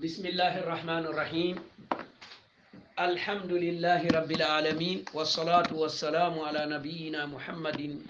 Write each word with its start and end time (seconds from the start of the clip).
bismillahi 0.00 0.62
irrahmani 0.64 1.08
irrahim 1.12 1.56
alhamdulillahi 3.06 4.08
rabbil 4.16 4.40
alamin 4.46 5.02
wassalatu 5.12 5.76
wassalaamu 5.76 6.40
ala 6.48 6.64
nabiyina 6.64 7.26
muhammadin 7.28 8.00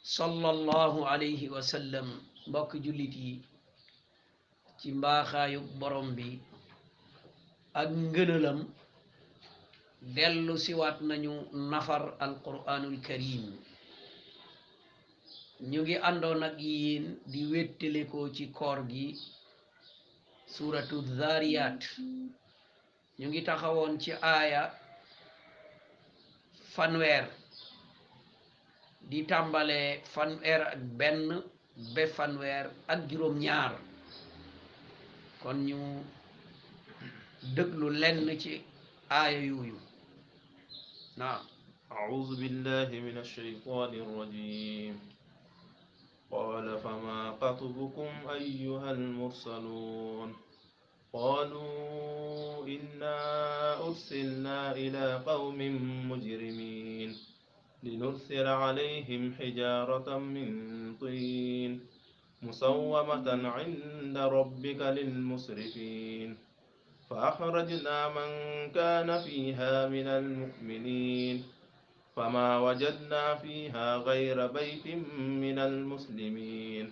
sallallahu 0.00 1.04
alayhi 1.12 1.50
wa 1.52 1.60
sallam 1.60 2.08
mbokk 2.48 2.80
jullit 2.80 3.12
yi 3.24 3.42
ci 4.80 4.92
mbaaxaayu 4.96 5.60
borom 5.80 6.16
bi 6.16 6.40
ak 7.74 7.88
ngënalam 7.92 8.64
dellu 10.00 10.56
siwaat 10.56 10.98
nañu 11.08 11.34
nafar 11.70 12.02
alquranul 12.24 12.98
karim 13.06 13.44
ñu 15.70 15.78
ngi 15.84 15.94
àndoon 16.08 16.40
ak 16.48 16.56
yéen 16.58 17.04
di 17.32 17.40
wéttale 17.52 18.08
ko 18.12 18.32
ci 18.34 18.44
koor 18.50 18.80
gi 18.88 19.06
suuratu 20.54 20.96
zariyat 21.18 21.82
ñu 23.18 23.24
ngi 23.28 23.40
taxawoon 23.48 23.92
ci 24.02 24.10
aaya 24.34 24.62
fanweer 26.74 27.24
di 29.10 29.18
tàmbale 29.30 29.78
fanweer 30.14 30.60
ak 30.72 30.78
benn 30.98 31.22
ba 31.94 32.04
fanweer 32.16 32.66
ak 32.92 33.00
juróom 33.08 33.36
ñaar 33.44 33.72
kon 35.42 35.58
ñu 35.68 35.78
déglu 37.54 37.86
lenn 38.00 38.20
ci 38.42 38.52
aaya 39.18 39.38
yooyu 39.48 39.76
naam 41.18 41.42
a'udhu 41.96 42.34
billahi 42.42 42.96
minash 43.06 43.30
shaytanir 43.34 44.06
rajim 44.18 44.94
قال 46.34 46.78
فما 46.78 47.30
خطبكم 47.40 48.08
أيها 48.32 48.90
المرسلون 48.90 50.34
قالوا 51.12 52.66
إنا 52.66 53.16
أرسلنا 53.86 54.72
إلى 54.72 55.22
قوم 55.26 55.58
مجرمين 56.10 57.16
لنرسل 57.82 58.46
عليهم 58.46 59.34
حجارة 59.34 60.18
من 60.18 60.50
طين 61.00 61.80
مسومة 62.42 63.48
عند 63.48 64.18
ربك 64.18 64.80
للمسرفين 64.80 66.36
فأخرجنا 67.10 68.08
من 68.08 68.30
كان 68.72 69.18
فيها 69.22 69.88
من 69.88 70.06
المؤمنين 70.06 71.44
فما 72.16 72.48
وجدنا 72.66 73.34
فيها 73.42 73.86
غير 73.96 74.38
بيت 74.46 74.86
من 75.44 75.58
المسلمين 75.58 76.86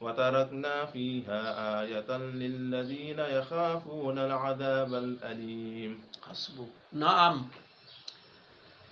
وتركنا 0.00 0.84
فيها 0.86 1.40
آية 1.82 2.10
للذين 2.42 3.18
يخافون 3.18 4.16
العذاب 4.18 4.94
الأليم 4.94 5.92
حسبو 6.28 6.66
نعم 6.92 7.48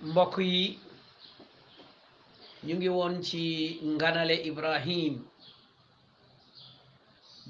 مبكي 0.02 0.78
نيغي 2.64 2.88
وون 2.88 3.22
سي 3.22 3.44
نغانال 3.82 4.30
ابراهيم 4.50 5.14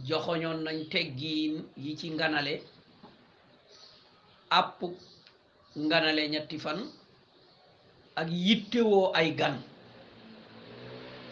جوخونون 0.09 0.65
نان 0.65 0.89
تيغين 0.89 1.55
يي 1.77 1.97
سي 1.97 2.11
نغانال 2.11 2.49
اب 4.59 4.77
نغانال 5.77 6.31
نياتي 6.31 6.59
ak 8.15 8.29
yittewoo 8.29 9.13
ay 9.17 9.33
gan 9.37 9.57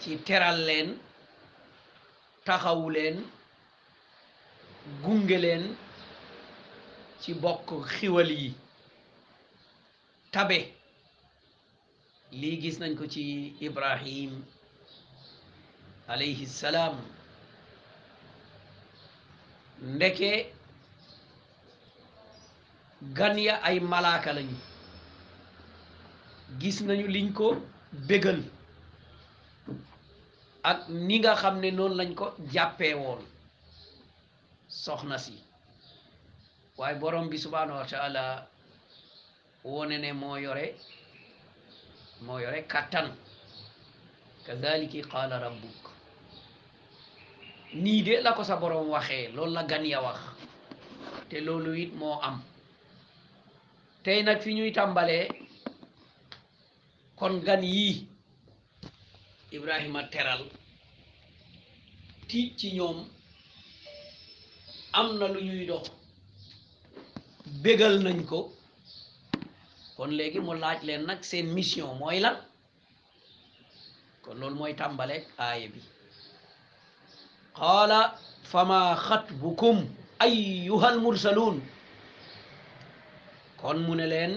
ci 0.00 0.16
teral 0.16 0.56
leen 0.66 0.98
taxawu 2.44 2.88
leen 2.90 3.16
gunge 5.02 5.36
leen 5.44 5.62
ci 7.20 7.32
bokk 7.42 7.68
xiwal 7.92 8.30
yi 8.40 8.48
tabe 10.32 10.58
lii 12.40 12.56
gis 12.62 12.76
nañ 12.80 12.92
ko 12.98 13.04
ci 13.12 13.52
Ibrahim 13.60 14.32
alayhi 16.08 16.46
salaam 16.46 16.96
ndeke 19.94 20.52
gan 23.16 23.36
ya 23.38 23.56
ay 23.60 23.78
malaaka 23.80 24.32
lañu 24.32 24.58
gis 26.58 26.80
nañu 26.82 27.06
liñ 27.06 27.32
ko 27.34 27.46
bégal 28.08 28.40
ak 30.70 30.78
ni 30.88 31.16
nga 31.20 31.32
xam 31.40 31.56
ne 31.60 31.68
noonu 31.70 31.94
lañ 32.00 32.10
ko 32.20 32.26
jàppee 32.52 32.94
woon 33.02 33.22
soxna 34.84 35.16
si 35.18 35.34
waaye 36.78 36.98
borom 37.00 37.26
bi 37.30 37.38
subhanahu 37.44 37.78
wa 37.80 37.86
taala 37.90 38.24
wone 39.64 39.96
ne 39.98 40.10
moo 40.20 40.36
yore 40.44 40.66
moo 42.24 42.38
yore 42.44 42.58
kàttan 42.72 43.08
kadaliki 44.46 45.00
qaala 45.10 45.36
rabbuk 45.44 45.84
nii 47.82 48.02
de 48.06 48.14
la 48.24 48.30
ko 48.36 48.42
sa 48.48 48.56
borom 48.62 48.86
waxee 48.94 49.32
lool 49.36 49.50
la 49.56 49.62
gan 49.70 49.84
ya 49.92 49.98
wax 50.06 50.20
te 51.28 51.36
loolu 51.46 51.72
it 51.82 51.92
moo 52.00 52.20
am 52.26 52.36
tey 54.04 54.20
nag 54.22 54.38
fi 54.44 54.50
ñuy 54.54 54.72
tàmbalee 54.78 55.26
kon 57.20 57.34
gan 57.46 57.62
yii 57.62 58.08
Ibrahima 59.56 60.02
teral 60.12 60.42
tiit 62.28 62.56
ci 62.58 62.68
ñoom 62.76 62.98
am 64.98 65.08
na 65.18 65.26
lu 65.32 65.40
ñuy 65.48 65.64
dox 65.70 65.84
bégal 67.62 67.94
nañ 68.04 68.18
ko 68.30 68.40
kon 69.96 70.10
léegi 70.18 70.40
mu 70.46 70.52
laaj 70.62 70.80
leen 70.86 71.02
nag 71.08 71.20
seen 71.30 71.46
mission 71.56 71.90
mooy 72.00 72.18
la 72.24 72.30
kon 74.24 74.36
lool 74.40 74.54
mooy 74.58 74.72
tàmbaleek 74.80 75.24
aaya 75.44 75.66
bi 75.74 75.80
qaala 77.58 78.00
fama 78.50 78.78
xatbukum 79.06 79.78
ayyuhal 80.24 80.96
mursaluun 81.04 81.56
kon 83.60 83.78
mu 83.86 83.92
ne 83.98 84.06
leen 84.12 84.32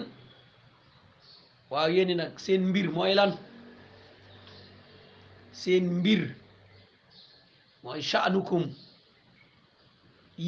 waaw 1.73 1.89
yéen 1.95 2.11
nag 2.19 2.33
seen 2.45 2.61
mbir 2.69 2.87
mooy 2.95 3.13
lan 3.19 3.31
seen 5.61 5.85
mbir 5.99 6.21
mooy 7.83 8.01
sha'nukum 8.09 8.63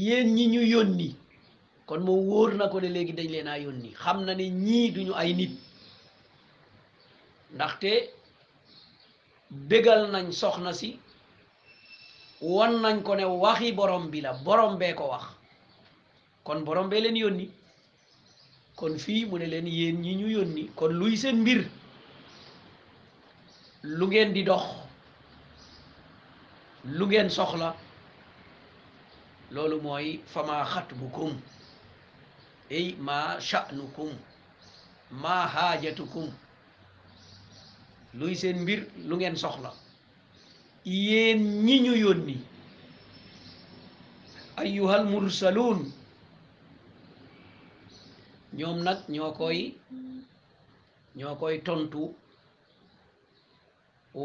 yéen 0.03 0.27
ñi 0.35 0.45
ñu 0.53 0.61
yónni 0.73 1.07
kon 1.87 2.01
moom 2.05 2.21
wóor 2.29 2.51
na 2.59 2.65
ko 2.71 2.77
ne 2.81 2.89
léegi 2.95 3.13
dañ 3.17 3.29
leen 3.33 3.49
yónni 3.65 3.89
xam 4.01 4.17
na 4.25 4.33
ne 4.39 4.45
ñii 4.65 4.87
duñu 4.95 5.13
ay 5.21 5.31
nit 5.39 5.53
ndaxte 7.55 7.91
bégal 9.69 10.01
nañ 10.13 10.25
soxna 10.41 10.71
si 10.79 10.89
won 12.53 12.71
nañ 12.83 12.97
ko 13.05 13.11
ne 13.15 13.25
waxi 13.43 13.69
borom 13.79 14.05
bi 14.11 14.19
borom 14.45 14.73
bee 14.81 14.95
ko 14.99 15.03
wax 15.13 15.25
kon 16.45 16.59
borom 16.67 16.87
bee 16.91 17.01
leen 17.03 17.17
yónni 17.23 17.45
kon 18.75 18.97
fii 18.99 19.25
mu 19.25 19.37
ne 19.39 19.45
leen 19.45 19.67
yéen 19.67 20.01
ñi 20.01 20.15
ñu 20.19 20.27
yónni 20.29 20.69
kon 20.75 20.91
luy 20.99 21.15
seen 21.17 21.41
mbir 21.41 21.69
lu 23.83 24.05
ngeen 24.07 24.33
di 24.33 24.43
dox 24.43 24.63
lu 26.83 27.05
ngeen 27.05 27.29
soxla 27.29 27.75
loolu 29.51 29.81
mooy 29.81 30.19
fama 30.25 30.65
xatbukum 30.71 31.33
ay 32.69 32.95
ma 32.99 33.39
sha'nukum 33.39 34.11
ma 35.11 35.47
haajatukum 35.53 36.29
luy 38.13 38.35
seen 38.35 38.57
mbir 38.61 38.79
lu 39.07 39.15
ngeen 39.15 39.37
soxla 39.37 39.71
yeen 40.85 41.39
ñi 41.65 41.79
ñu 41.79 41.93
yónni 41.95 42.37
ayyuhal 44.59 45.05
mursaluun 45.05 45.91
ñoom 48.59 48.77
nag 48.85 48.99
ñoo 51.15 51.33
koy 51.41 51.55
tontu 51.65 52.01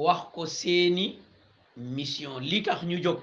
wax 0.04 0.20
ko 0.34 0.42
seeni 0.58 1.04
mission 1.96 2.34
li 2.50 2.58
tax 2.66 2.78
ñu 2.88 2.96
jóg 3.04 3.18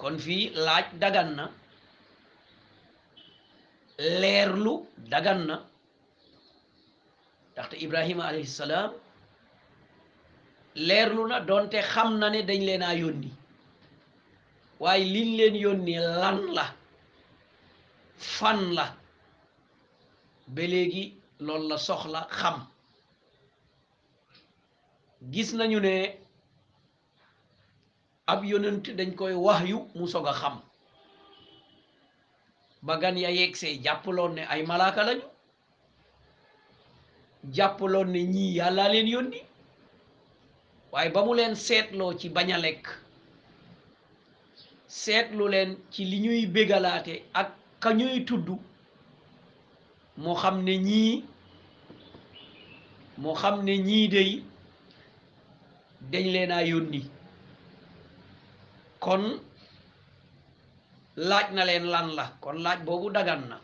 kon 0.00 0.14
fii 0.24 0.44
laaj 0.64 0.86
dagan 1.00 1.30
na 1.38 1.44
leerlu 4.20 4.72
dagan 5.12 5.40
na 5.48 5.56
ndaxte 7.50 7.74
ibrahima 7.84 8.24
alayhi 8.30 8.46
salaam 8.58 8.90
leerlu 10.88 11.22
na 11.30 11.38
donte 11.48 11.78
xam 11.92 12.10
na 12.20 12.26
ne 12.30 12.40
dañ 12.48 12.60
leen 12.68 12.82
a 12.82 12.92
yónni 13.00 13.30
waaye 14.82 15.04
liñ 15.14 15.28
leen 15.38 15.56
yónni 15.64 15.94
lan 16.22 16.38
la 16.56 16.64
fan 18.22 18.72
la 18.78 18.86
ba 20.48 20.62
léegi 20.62 21.16
loolu 21.40 21.68
la 21.68 21.76
soxla 21.78 22.20
xam 22.40 22.56
gis 25.32 25.50
nañu 25.54 25.80
ne 25.80 25.94
ab 28.26 28.44
yonent 28.44 28.82
dañ 28.96 29.10
koy 29.16 29.34
wax 29.34 29.64
yu 29.68 29.78
mu 29.94 30.06
sog 30.08 30.26
a 30.26 30.32
xam 30.32 30.60
ba 32.82 32.96
gan 33.00 33.16
ya 33.18 33.30
yegsee 33.30 33.80
jàppaloon 33.84 34.34
ne 34.34 34.44
ay 34.48 34.62
malaaka 34.66 35.02
lañu 35.04 35.24
jàppaloon 37.54 38.10
ne 38.12 38.18
ñii 38.22 38.54
yàlla 38.56 38.88
leen 38.88 39.08
yónni 39.08 39.40
waaye 40.92 41.10
ba 41.12 41.24
mu 41.24 41.34
leen 41.34 41.54
seetloo 41.54 42.14
ci 42.18 42.28
bañ 42.28 42.52
a 42.52 42.58
lekk 42.58 42.86
seetlu 44.86 45.48
leen 45.48 45.76
ci 45.90 46.04
li 46.04 46.18
ñuy 46.20 46.46
bégalaate 46.46 47.24
ak 47.34 47.61
ka 47.82 47.88
ñuy 47.98 48.16
tudd 48.28 48.48
moo 50.22 50.36
xam 50.42 50.56
ne 50.66 50.74
ñii 50.86 51.12
moo 53.20 53.34
xam 53.40 53.56
ne 53.66 53.74
ñii 53.86 54.04
day 54.14 54.30
dañ 56.10 56.26
leen 56.34 56.52
a 56.52 56.58
kon 59.04 59.22
laaj 61.28 61.46
na 61.56 61.62
leen 61.68 61.84
lan 61.94 62.06
la 62.18 62.24
kon 62.42 62.56
laaj 62.64 62.78
boobu 62.86 63.08
dagan 63.14 63.42
na 63.50 63.56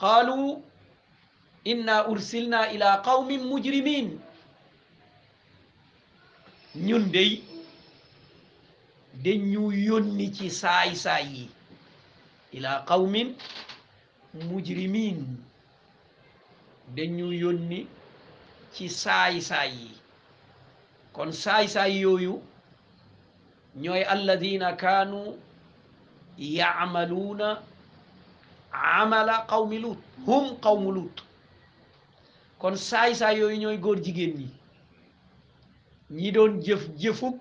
qaalu 0.00 0.38
inna 1.72 1.94
ursilna 2.12 2.60
ila 2.74 2.88
qawmin 3.06 3.42
mujrimin 3.50 4.08
ñun 6.86 7.04
dey 7.14 7.30
dañ 9.24 9.40
ñu 9.52 9.62
yónni 9.86 10.26
ci 10.36 10.46
saay-saay 10.60 11.26
yi 11.34 11.44
ila 12.56 12.72
qawmin 12.90 13.28
mujrimin 14.50 15.18
dañu 16.94 17.28
yónni 17.42 17.80
ci 18.74 18.86
saay-saay 19.02 19.76
kon 21.14 21.32
saay-saay 21.42 21.92
yooyu 22.04 22.34
ñooy 23.82 24.02
alladina 24.14 24.68
kaanu 24.82 25.20
yaamaluuna 26.58 27.48
amal 28.92 29.30
qawmi 29.52 29.78
lut 29.84 29.98
hum 30.28 30.46
qawmu 30.64 30.90
lut 30.96 31.16
kon 32.60 32.76
saay-saay 32.88 33.34
yooyu 33.40 33.58
ñooy 33.62 33.78
góor 33.84 34.00
jigéen 34.04 34.34
ñi 34.40 34.50
ñi 36.18 36.32
doon 36.36 36.54
jëf 36.64 36.82
jëfub 37.02 37.34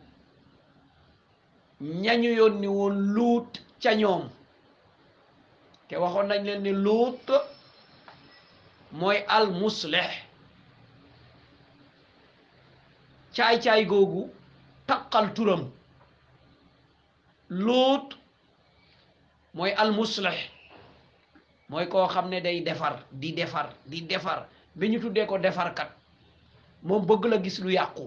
ñañu 2.04 2.30
yónni 2.40 2.68
woon 2.78 2.98
luut 3.16 3.52
ca 3.84 3.92
ñoom 4.02 4.24
te 5.92 5.98
waxoon 6.00 6.28
nañ 6.32 6.42
leen 6.48 6.62
ni 6.66 6.72
luut 6.86 7.28
mooy 9.00 9.18
al 9.36 9.48
muslih 9.62 10.12
caay-caay 13.36 13.82
googu 13.92 14.22
taqal 14.88 15.28
turam 15.36 15.62
luut 17.66 18.08
mooy 19.58 19.72
al 19.82 19.92
muslih 19.98 20.40
mooy 21.72 21.86
koo 21.92 22.08
xam 22.14 22.26
ne 22.32 22.40
day 22.46 22.62
defar 22.68 22.94
di 23.22 23.30
defar 23.40 23.68
di 23.92 24.00
defar 24.10 24.40
bi 24.78 24.86
ñu 24.92 24.98
tuddee 25.02 25.26
ko 25.28 25.38
defarkat 25.46 25.90
moom 26.88 27.06
bëgg 27.08 27.24
la 27.32 27.38
gis 27.44 27.58
lu 27.64 27.70
yàqu 27.78 28.06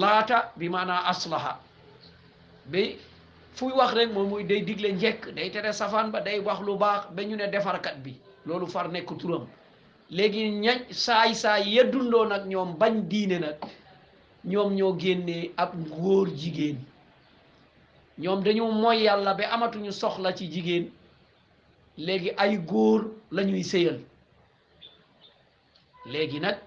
laata 0.00 0.38
bi 0.58 0.66
maanaa 0.74 1.02
aslaha 1.12 1.52
bi 2.72 2.82
fuy 3.56 3.72
wax 3.78 3.94
rek 3.98 4.10
moom 4.14 4.28
muy 4.30 4.44
day 4.50 4.60
digle 4.68 4.92
njekk 4.92 5.26
day 5.36 5.50
tere 5.54 5.72
safaan 5.80 6.10
ba 6.12 6.20
day 6.20 6.38
wax 6.46 6.60
lu 6.66 6.76
baax 6.78 7.10
ba 7.14 7.22
ñu 7.24 7.36
ne 7.36 7.46
defarkat 7.52 7.96
bi 8.04 8.14
loolu 8.46 8.66
far 8.66 8.88
nekk 8.90 9.08
turam 9.18 9.44
léegi 10.10 10.42
ñañ 10.62 10.80
saay 10.90 11.34
saay 11.34 11.62
yeddundoo 11.74 12.24
nag 12.26 12.46
ñoom 12.46 12.74
bañ 12.80 12.94
diine 13.10 13.38
nag 13.40 13.56
ñoom 14.44 14.74
ñoo 14.74 14.92
génnee 15.00 15.50
ab 15.56 15.72
góor 15.90 16.28
jigéen 16.34 16.78
ñoom 18.18 18.42
dañu 18.42 18.64
moy 18.82 19.02
yàlla 19.04 19.34
ba 19.34 19.44
amatuñu 19.54 19.92
soxla 19.92 20.34
ci 20.36 20.46
jigéen 20.52 20.90
léegi 21.96 22.30
ay 22.36 22.56
góor 22.56 23.02
lañuy 23.30 23.62
sëyal 23.64 23.98
léegi 26.06 26.40
nag 26.40 26.58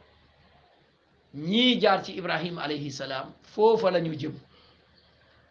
ñii 1.33 1.80
jaar 1.81 2.03
ci 2.03 2.12
ibrahim 2.13 2.57
alayhi 2.57 2.91
salaam 2.91 3.27
foofa 3.53 3.91
la 3.91 4.00
ñu 4.00 4.13
jëm 4.15 4.31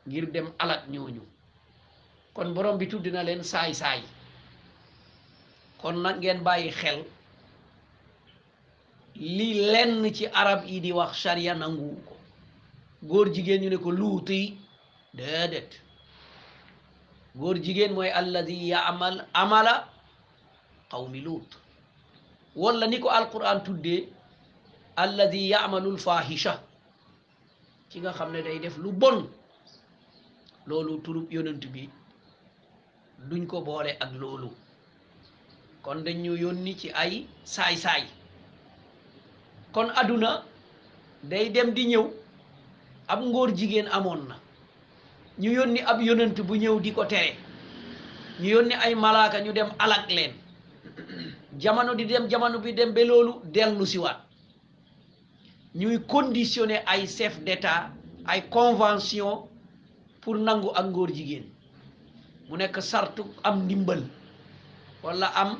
ngir 0.06 0.26
dem 0.32 0.48
alat 0.58 0.88
ñooñu 0.88 1.22
kon 2.34 2.52
borom 2.54 2.78
bi 2.78 2.88
tuddina 2.88 3.18
na 3.18 3.22
leen 3.24 3.42
saay 3.44 3.74
saay 3.74 4.02
kon 5.80 5.96
nak 6.02 6.16
ngeen 6.18 6.42
bàyyi 6.42 6.70
xel 6.70 6.98
li 9.36 9.48
lenn 9.72 10.12
ci 10.16 10.26
arab 10.26 10.60
yi 10.66 10.80
di 10.80 10.92
wax 10.92 11.12
sharia 11.22 11.54
nangu 11.54 11.88
ko 12.08 12.16
góor 13.08 13.28
jigéen 13.34 13.62
ñu 13.62 13.70
ne 13.70 13.76
ko 13.78 13.90
luuti 13.90 14.58
dedet 15.14 15.70
góor 17.36 17.56
jigéen 17.64 17.94
mooy 17.94 18.10
alladi 18.20 18.56
yaamal 18.70 19.16
amala 19.34 19.74
qawmi 20.90 21.20
luut 21.20 21.48
wala 22.56 22.86
ni 22.86 22.98
ko 23.00 23.08
alquran 23.08 23.64
tuddee 23.64 24.08
alladi 24.96 25.48
yaamalu 25.50 25.96
fahisha 25.98 26.54
ci 27.90 28.00
nga 28.00 28.12
xam 28.12 28.32
ne 28.32 28.42
day 28.42 28.58
def 28.62 28.76
lu 28.78 28.92
bon 28.92 29.18
loolu 30.68 30.96
turub 31.04 31.28
yonent 31.34 31.64
bi 31.72 31.88
duñ 33.28 33.46
ko 33.50 33.60
boole 33.66 33.92
ak 34.02 34.12
loolu 34.20 34.48
kon 35.82 35.98
dañ 36.04 36.04
dañu 36.04 36.32
yónni 36.42 36.76
ci 36.80 36.88
ay 37.02 37.12
saay-saay 37.44 38.02
kon 39.74 39.88
aduna 40.00 40.30
day 41.30 41.50
dem 41.54 41.68
di 41.76 41.84
ñëw 41.86 42.06
ab 43.12 43.20
ngóor 43.24 43.50
jigéen 43.58 43.88
amoon 43.96 44.22
na 44.28 44.36
ñu 45.40 45.50
yónni 45.58 45.80
ab 45.90 45.98
yonent 46.00 46.38
bu 46.46 46.54
ñëw 46.62 46.80
di 46.80 46.90
ko 46.92 47.04
tere 47.12 47.32
ñu 48.40 48.48
yónni 48.54 48.74
ay 48.84 48.94
malaaka 48.94 49.38
ñu 49.40 49.52
dem 49.52 49.68
alak 49.78 50.06
leen 50.16 50.32
jamono 51.60 51.94
di 51.94 52.04
dem 52.10 52.28
jamono 52.30 52.58
bi 52.64 52.72
dem 52.78 52.90
ba 52.94 53.02
loolu 53.10 53.32
dellu 53.54 53.84
siwaat 53.92 54.18
ñuy 55.78 55.96
conditionné 56.12 56.76
ay 56.92 57.02
chef 57.16 57.34
d'état 57.44 57.90
ay 58.26 58.40
convention 58.50 59.36
pour 60.22 60.36
nangu 60.46 60.68
ak 60.78 60.86
ngóor 60.90 61.10
jigéen 61.16 61.46
mu 62.48 62.56
nekk 62.60 62.76
sartu 62.90 63.22
am 63.48 63.56
ndimbal 63.66 64.02
walla 65.04 65.28
am 65.42 65.50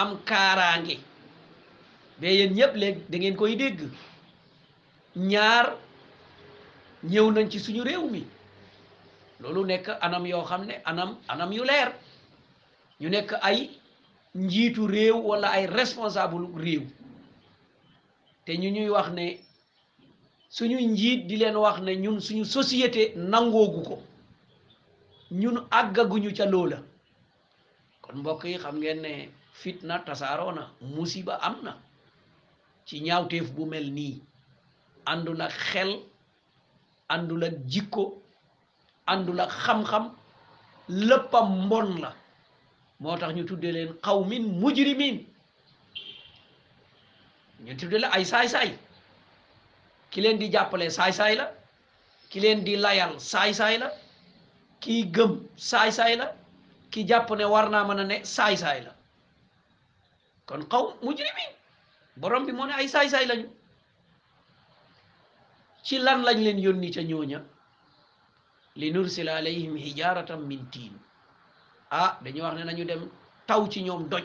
am 0.00 0.10
kaaraange 0.28 0.96
mais 2.18 2.34
yéen 2.38 2.54
ñëpp 2.58 2.74
léegi 2.80 3.02
da 3.30 3.36
koy 3.40 3.54
dégg 3.62 3.78
ñaar 5.30 5.66
ñëw 7.10 7.26
nañ 7.34 7.46
ci 7.52 7.58
suñu 7.64 7.82
réew 7.88 8.04
mi 8.12 8.22
loolu 9.40 9.62
nekk 9.70 9.86
anam 10.06 10.24
yoo 10.32 10.44
xam 10.50 10.62
ne 10.68 10.74
anam 10.90 11.10
anam 11.32 11.52
yu 11.56 11.64
leer 11.70 11.88
ñu 13.00 13.08
nekk 13.14 13.30
ay 13.48 13.58
njiitu 14.44 14.82
réew 14.94 15.16
walla 15.28 15.48
ay 15.56 15.64
responsable 15.78 16.46
réew 16.64 16.84
te 18.44 18.52
ñu 18.60 18.68
ñuy 18.74 18.90
wax 18.96 19.08
ne 19.18 19.26
suñuy 20.56 20.84
njiit 20.94 21.20
di 21.28 21.36
leen 21.40 21.56
wax 21.64 21.76
ne 21.84 21.92
ñun 22.04 22.18
suñu 22.26 22.44
société 22.56 23.02
nangoogu 23.30 23.80
ko 23.88 23.96
ñun 25.40 25.56
àggaguñu 25.78 26.30
ca 26.36 26.44
loola 26.52 26.78
kon 28.04 28.16
mbokk 28.20 28.42
yi 28.50 28.56
xam 28.62 28.76
ngeen 28.80 29.00
ne 29.06 29.10
fitna 29.60 29.94
tasaaroo 30.06 30.52
na 30.54 30.62
musiba 30.94 31.34
am 31.48 31.54
na 31.66 31.72
ci 32.86 32.94
ñaawteef 33.06 33.46
bu 33.54 33.62
mel 33.72 33.86
nii 33.98 34.14
àndul 35.12 35.40
ak 35.46 35.52
xel 35.70 35.90
àndul 37.14 37.42
ak 37.48 37.54
jikko 37.72 38.04
àndul 39.12 39.40
ak 39.44 39.50
xam-xam 39.64 40.04
léppam 41.08 41.48
mbon 41.66 41.88
la 42.02 42.10
moo 43.00 43.16
tax 43.20 43.30
ñu 43.36 43.42
tudde 43.48 43.70
leen 43.76 43.90
xawmin 44.04 44.44
miin 44.98 45.18
ñu 47.64 47.72
tudde 47.80 47.96
la 48.00 48.08
ay 48.16 48.24
saay-saay 48.24 48.70
ki 50.10 50.22
leen 50.24 50.38
di 50.42 50.50
jàppale 50.54 50.86
saay-saay 50.96 51.34
la 51.40 51.46
ki 52.30 52.40
leen 52.44 52.64
di 52.66 52.74
layal 52.84 53.12
saay-saay 53.30 53.76
la 53.82 53.88
ki 54.82 54.96
gëm 55.16 55.34
saay-saay 55.70 56.14
la 56.20 56.26
ki 56.92 57.00
jàpp 57.10 57.30
ne 57.38 57.44
war 57.52 57.66
naa 57.74 57.84
mën 57.88 58.00
a 58.02 58.04
ne 58.10 58.18
saay-saay 58.34 58.80
la 58.86 58.92
kon 60.48 60.62
xaw 60.72 60.84
mujrimin 61.04 61.52
borom 62.20 62.46
bi 62.48 62.52
moo 62.58 62.66
ne 62.68 62.74
ay 62.80 62.88
saay-saay 62.94 63.26
lañu 63.30 63.48
ci 65.86 65.96
lan 66.06 66.20
lañ 66.28 66.38
leen 66.46 66.58
yónni 66.64 66.90
ca 66.96 67.02
ñooña 67.10 67.40
li 68.80 68.90
nursila 68.94 69.36
alayhim 69.40 69.74
hijaratan 69.84 70.42
min 70.50 70.62
tiin 70.72 70.94
ah 71.98 72.10
dañuy 72.24 72.42
wax 72.46 72.54
ne 72.58 72.64
nañu 72.68 72.84
dem 72.90 73.02
taw 73.48 73.62
ci 73.72 73.82
ñoom 73.86 74.02
doj 74.12 74.24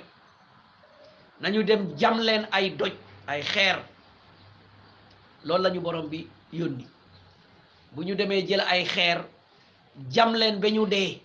nañu 1.43 1.61
dem 1.69 1.83
jam 2.01 2.17
leen 2.27 2.43
ay 2.57 2.65
doj 2.79 2.91
ay 3.33 3.41
xeer 3.53 3.77
loolu 5.45 5.63
lañu 5.63 5.79
borom 5.81 6.07
bi 6.09 6.27
yónni 6.53 6.85
bu 7.93 8.03
ñu 8.03 8.13
demee 8.15 8.45
jël 8.47 8.61
ay 8.71 8.83
xeer 8.93 9.19
jam 10.13 10.31
leen 10.33 10.59
ba 10.59 10.69
ñu 10.69 10.85
dee 10.93 11.21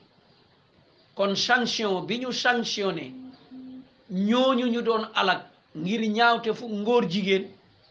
kon 1.17 1.35
sanction 1.35 1.93
bi 2.07 2.19
ñu 2.23 2.31
sanctionné 2.33 3.07
ñooñu 4.29 4.67
ñu 4.75 4.81
doon 4.87 5.05
alak 5.21 5.41
ngir 5.83 6.00
ñaawte 6.17 6.50
fu 6.59 6.65
ngóor 6.81 7.05
jigéen 7.12 7.45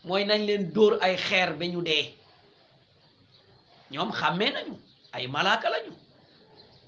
mooy 0.05 0.23
nañ 0.25 0.41
leen 0.47 0.63
dóor 0.73 0.93
ay 1.05 1.15
xeer 1.27 1.49
ba 1.59 1.65
ñu 1.71 1.81
dee 1.87 2.07
ñoom 3.91 4.11
xàmmee 4.19 4.51
nañu 4.55 4.75
ay 5.13 5.25
malaaka 5.27 5.67
lañu 5.73 5.93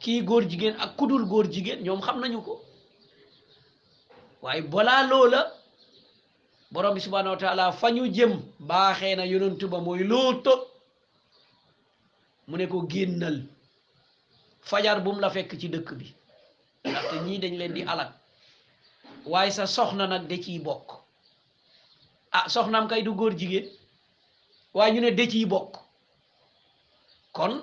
kii 0.01 0.21
góor 0.29 0.43
jigéen 0.50 0.75
ak 0.83 0.91
kudul 0.98 1.24
góor 1.31 1.48
jigéen 1.53 1.83
ñoom 1.86 2.01
xam 2.05 2.17
nañu 2.21 2.39
ko 2.48 2.53
waaye 4.43 4.62
balaa 4.74 5.03
loola 5.10 5.41
borom 6.71 6.95
bi 6.95 7.01
subhanahu 7.07 7.33
wa 7.35 7.39
taala 7.43 7.65
fa 7.79 7.87
ñu 7.95 8.03
jëm 8.15 8.33
baaxee 8.69 9.15
na 9.19 9.23
yonentu 9.31 9.67
ba 9.73 9.79
mooy 9.85 10.01
luuto 10.11 10.53
mu 12.47 12.55
ne 12.59 12.65
ko 12.71 12.77
génnal 12.91 13.37
fajar 14.69 14.97
bum 15.05 15.19
la 15.23 15.29
fekk 15.35 15.51
ci 15.61 15.67
dëkk 15.73 15.89
bi 15.99 16.07
ndaxte 16.85 17.15
ñii 17.25 17.39
dañ 17.43 17.55
leen 17.61 17.73
di 17.77 17.81
alal 17.91 18.11
waaye 19.31 19.51
sa 19.57 19.65
soxna 19.75 20.05
nag 20.11 20.23
da 20.29 20.35
bokk 20.67 20.87
ah 22.37 22.45
soxnaam 22.53 22.87
kay 22.91 23.01
du 23.05 23.11
góor 23.19 23.33
jigéen 23.39 23.67
waaye 24.75 24.93
ñu 24.93 25.01
ne 25.03 25.11
da 25.17 25.25
ciy 25.31 25.45
bokk 25.53 25.73
kon 27.37 27.53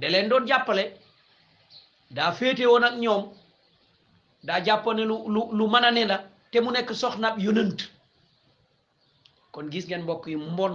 da 0.00 0.06
leen 0.12 0.28
doon 0.30 0.44
jàppale 0.50 0.84
daa 2.16 2.30
féete 2.38 2.64
woon 2.70 2.84
ak 2.88 2.96
ñoom 3.02 3.24
daa 4.46 4.64
jàppane 4.66 5.02
lu 5.10 5.16
lu 5.34 5.40
lu 5.58 5.68
mën 5.74 5.84
a 5.88 5.92
ne 5.96 6.04
la 6.12 6.18
te 6.50 6.58
mu 6.60 6.66
soknap 6.70 6.94
soxnab 7.02 7.34
yonent 7.46 7.78
kon 9.52 9.66
gis 9.72 9.84
ngeen 9.86 10.02
mbok 10.04 10.22
yi 10.30 10.36
mbon 10.52 10.74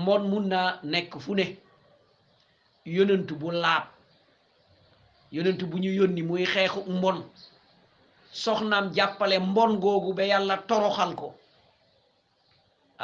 mbon 0.00 0.22
mu 0.30 0.38
na 0.50 0.60
nek 0.92 1.08
fu 1.24 1.32
ne 1.38 1.44
yonent 2.96 3.26
bu 3.40 3.48
lab 3.64 3.84
yonent 5.34 5.62
bu 5.70 5.76
ñu 5.82 5.90
yoni 5.98 6.22
muy 6.28 6.44
xexu 6.52 6.80
mbon 6.98 7.18
soxnam 8.42 8.84
jappale 8.96 9.36
mbon 9.50 9.72
gogu 9.82 10.10
be 10.16 10.22
yalla 10.32 10.56
toroxal 10.68 11.12
ko 11.20 11.28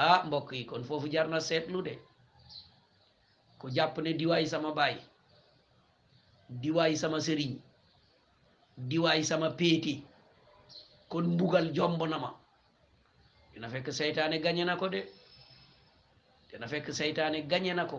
ah 0.07 0.21
mbok 0.27 0.47
yi 0.57 0.63
kon 0.71 0.83
fofu 0.89 1.07
jarna 1.15 1.39
setlu 1.49 1.79
de 1.87 1.93
ku 3.59 3.67
japp 3.77 3.97
ne 4.03 4.11
diway 4.19 4.45
sama 4.53 4.71
bay 4.79 4.95
diway 6.63 6.93
sama 7.03 7.19
serigne 7.27 7.61
diway 8.89 9.21
sama 9.31 9.49
péeti 9.59 9.95
kon 11.09 11.25
mbugal 11.35 11.73
jomb 11.75 11.99
na 12.11 12.19
ma 12.19 12.31
dina 13.53 13.69
fekk 13.73 13.89
seytaane 13.99 14.37
gañe 14.45 14.65
na 14.65 14.77
ko 14.81 14.87
de 14.95 15.01
na 16.59 16.67
fekk 16.73 16.89
seytaane 16.99 17.39
gañe 17.51 17.73
na 17.75 17.85
ko 17.91 17.99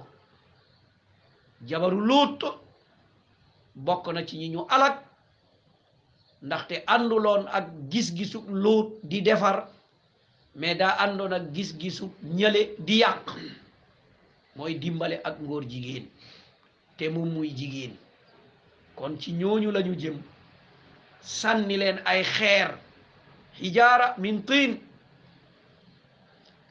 jabaru 1.67 1.99
luut 2.09 2.41
bokk 3.85 4.05
na 4.13 4.25
ci 4.27 4.35
ñi 4.37 4.49
ñu 4.53 4.61
alak 4.75 4.95
ndaxte 6.45 6.75
ànduloon 6.93 7.43
ak 7.57 7.65
gis-gisu 7.91 8.39
luut 8.63 8.89
di 9.09 9.21
defar 9.27 9.57
mais 10.55 10.75
daa 10.79 10.97
àndoon 11.03 11.33
ak 11.37 11.45
gis-gisu 11.55 12.05
ñële 12.37 12.61
di 12.85 12.95
yàq 13.01 13.25
mooy 14.55 14.73
dimbale 14.81 15.17
ak 15.27 15.35
ngóor 15.45 15.63
jigéen 15.71 16.05
te 16.97 17.09
moom 17.13 17.29
muy 17.35 17.49
jigéen 17.57 17.93
kon 18.95 19.13
ci 19.19 19.29
ñooñu 19.39 19.69
lañu 19.71 19.93
jëm 20.01 20.17
sànni 21.21 21.75
leen 21.77 21.99
ay 22.05 22.23
xeer 22.35 22.69
xijaara 23.59 24.15
min 24.17 24.43
tiin 24.47 24.73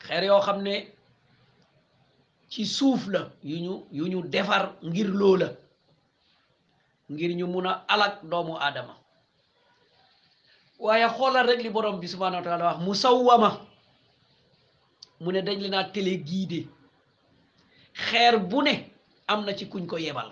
xeer 0.07 0.25
yoo 0.25 0.41
xam 0.47 0.59
ne 0.65 0.73
ci 2.51 2.65
suuf 2.67 3.01
la 3.13 3.21
yu 3.45 3.57
ñu 3.65 3.73
yu 3.93 4.05
ñu 4.13 4.19
defar 4.33 4.63
ngir 4.89 5.09
loola 5.21 5.49
ngir 7.13 7.33
ñu 7.39 7.47
mun 7.47 7.67
a 7.67 7.73
alak 7.93 8.15
doomu 8.31 8.53
aadama 8.59 8.95
waaye 10.79 11.07
xoolal 11.17 11.47
rek 11.49 11.61
li 11.63 11.71
borom 11.71 12.01
bi 12.01 12.09
subhanahu 12.09 12.41
wa 12.41 12.45
taala 12.45 12.65
wax 12.67 12.79
ma 13.43 13.49
mu 15.21 15.33
ne 15.33 15.41
dañ 15.43 15.59
leen 15.61 15.75
a 15.75 15.91
télé 15.95 16.13
guidé 16.29 16.61
xeer 18.05 18.35
bu 18.51 18.63
ne 18.63 18.73
am 19.27 19.41
na 19.45 19.55
ci 19.59 19.67
kuñ 19.71 19.87
ko 19.87 19.97
yebal 19.99 20.31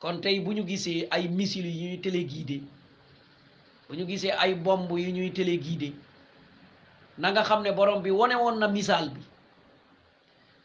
kon 0.00 0.20
tey 0.22 0.40
bu 0.44 0.52
ñu 0.54 0.62
gisee 0.68 1.08
ay 1.10 1.28
missile 1.28 1.68
yu 1.80 1.88
ñuy 1.90 2.00
téléguidé 2.00 2.56
bu 3.88 3.94
ñu 3.96 4.04
gisee 4.06 4.30
ay 4.32 4.54
bomb 4.54 4.90
yu 4.90 5.10
ñuy 5.12 5.30
téléguidé 5.32 5.92
na 7.18 7.30
nga 7.30 7.42
xam 7.44 7.62
ne 7.62 7.72
borom 7.72 8.02
bi 8.02 8.10
wone 8.10 8.34
woon 8.34 8.58
na 8.58 8.66
misaal 8.68 9.10
bi 9.10 9.20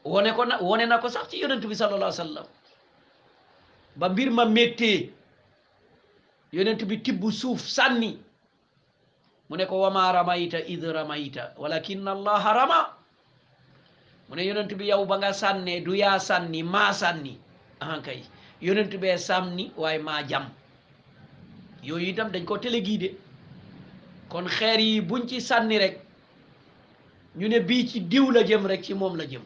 wone 0.03 0.31
ko 0.35 0.45
na 0.45 0.57
wone 0.57 0.85
na 0.85 0.97
ko 0.97 1.09
sax 1.09 1.27
ci 1.29 1.39
yonent 1.39 1.65
bi 1.67 1.75
sallallahu 1.75 2.03
alayhi 2.13 2.21
wa 2.21 2.25
sallam 2.27 2.47
ba 3.95 4.09
mbir 4.09 4.31
ma 4.31 4.45
méttee 4.45 5.11
yonent 6.53 6.83
bi 6.85 7.01
tibb 7.03 7.23
suuf 7.31 7.61
sànni 7.61 8.17
mu 9.49 9.57
ne 9.57 9.65
ko 9.65 9.75
wa 9.77 9.89
wama 9.89 10.11
ramayta 10.11 10.57
id 10.59 10.83
ramayta 10.83 11.53
walakin 11.57 12.07
allaha 12.07 12.53
rama 12.53 12.97
mu 14.29 14.35
ne 14.35 14.45
yonent 14.45 14.73
bi 14.73 14.85
yow 14.85 15.05
ba 15.05 15.17
nga 15.17 15.33
sànnee 15.33 15.81
du 15.83 15.93
yaa 15.93 16.19
sànni 16.19 16.63
maa 16.63 16.93
sànni 16.93 17.39
ahankay 17.79 18.23
yonent 18.61 18.93
bee 18.97 19.17
sànni 19.17 19.71
waaye 19.77 19.99
maa 19.99 20.23
jam 20.23 20.49
yooyu 21.83 22.07
itam 22.09 22.29
dañ 22.31 22.45
ko 22.45 22.57
téléguidé 22.57 23.15
kon 24.29 24.45
xeer 24.47 24.79
yi 24.79 25.01
buñ 25.01 25.27
ci 25.27 25.41
sànni 25.41 25.77
rek 25.77 25.95
ñu 27.35 27.47
ne 27.47 27.59
bii 27.59 27.87
ci 27.89 27.99
diw 28.01 28.31
la 28.31 28.43
jëm 28.43 28.65
rek 28.65 28.83
ci 28.83 28.93
moom 28.93 29.15
la 29.15 29.25
jëm 29.25 29.41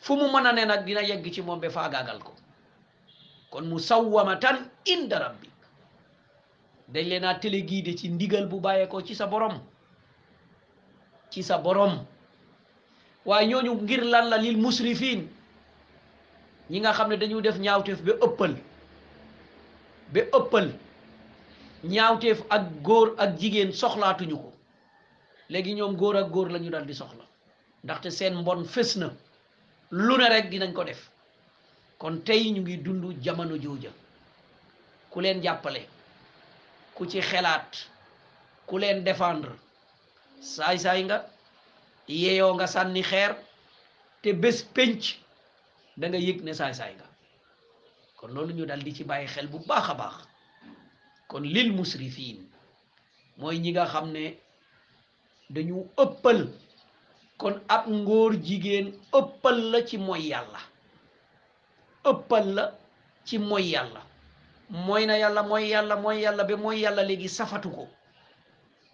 fu 0.00 0.16
mu 0.16 0.26
mën 0.32 0.46
a 0.46 0.52
ne 0.52 0.64
nag 0.64 0.84
dina 0.86 1.02
yegg 1.02 1.26
ci 1.32 1.42
moom 1.42 1.60
ba 1.60 1.68
faagaagal 1.70 2.18
ko 2.22 2.32
kon 3.50 3.64
mu 3.70 3.78
sawwamatan 3.78 4.70
inda 4.86 5.18
rabbi 5.18 5.48
dañ 6.88 7.06
leen 7.10 7.24
a 7.24 7.34
téléguidé 7.34 7.96
ci 7.96 8.08
ndigal 8.08 8.46
bu 8.46 8.60
bàyyeekoo 8.60 9.02
ci 9.02 9.14
sa 9.14 9.26
borom 9.26 9.60
ci 11.30 11.42
sa 11.42 11.58
borom 11.58 12.04
waaye 13.24 13.48
ñooñu 13.48 13.74
ngir 13.82 14.04
lan 14.04 14.28
la 14.30 14.36
lil 14.38 14.58
ñi 16.70 16.78
nga 16.80 16.92
xam 16.92 17.08
ne 17.10 17.16
dañu 17.16 17.40
def 17.42 17.58
ñaawteef 17.58 18.00
ba 18.02 18.12
ëppal 18.26 18.56
ba 20.12 20.20
ëppal 20.38 20.68
ñaawteef 21.84 22.40
ak 22.48 22.62
góor 22.82 23.14
ak 23.18 23.38
jigéen 23.40 23.72
soxlaatuñu 23.74 24.36
ko 24.38 24.52
léegi 25.50 25.74
ñoom 25.74 25.96
góor 25.96 26.16
ak 26.16 26.28
góor 26.30 26.48
lañu 26.50 26.70
ñu 26.70 26.84
di 26.86 26.94
soxla 26.94 27.24
ndaxte 27.84 28.10
seen 28.10 28.34
mbon 28.36 28.64
fés 28.64 28.94
na 28.96 29.08
lu 29.90 30.16
ne 30.18 30.28
rek 30.28 30.46
dinañ 30.50 30.72
ko 30.74 30.84
def 30.84 31.10
kon 31.98 32.16
tey 32.26 32.50
ñu 32.52 32.60
ngi 32.62 32.76
dund 32.84 33.22
jamono 33.24 33.56
jooja 33.62 33.90
ku 35.10 35.20
leen 35.20 35.42
jàppale 35.42 35.82
ku 36.94 37.06
ci 37.06 37.20
xelaat 37.20 37.70
ku 38.66 38.78
leen 38.78 39.04
défendre 39.04 39.52
saay-saay 40.54 41.02
nga 41.04 41.18
yeeyoo 42.06 42.54
nga 42.54 42.66
sànni 42.66 43.02
xeer 43.10 43.32
te 44.22 44.32
bés 44.32 44.58
pénc 44.74 45.00
danga 46.00 46.18
yëg 46.26 46.38
ne 46.42 46.52
saay-saay 46.52 46.92
nga 46.98 47.06
kon 48.18 48.30
loolu 48.34 48.52
ñu 48.54 48.64
dal 48.66 48.82
di 48.84 48.94
ci 48.96 49.04
bàyyi 49.04 49.26
xel 49.34 49.48
bu 49.52 49.58
baax 49.68 49.88
a 49.90 49.94
baax 50.00 50.16
kon 51.32 51.40
lil 51.48 51.68
musrifin 51.72 52.36
mooy 53.40 53.56
ñi 53.58 53.72
nga 53.72 53.86
xam 53.92 54.06
ne 54.12 54.24
dañu 55.54 55.78
ëppal 56.02 56.40
kon 57.40 57.54
ab 57.74 57.84
ngóor 57.98 58.30
jigéen 58.46 58.88
ëppal 59.18 59.58
la 59.72 59.80
ci 59.88 59.96
mooy 60.06 60.22
yàlla 60.32 60.60
ëppal 62.10 62.46
la 62.56 62.64
ci 63.26 63.36
mooy 63.48 63.66
yàlla 63.74 64.02
mooy 64.86 65.04
na 65.06 65.14
yàlla 65.22 65.42
mooy 65.50 65.64
yàlla 65.72 65.96
mooy 66.04 66.18
yàlla 66.24 66.44
ba 66.48 66.54
mooy 66.64 66.78
yàlla 66.84 67.02
léegi 67.08 67.28
safatu 67.28 67.70
ko 67.70 67.88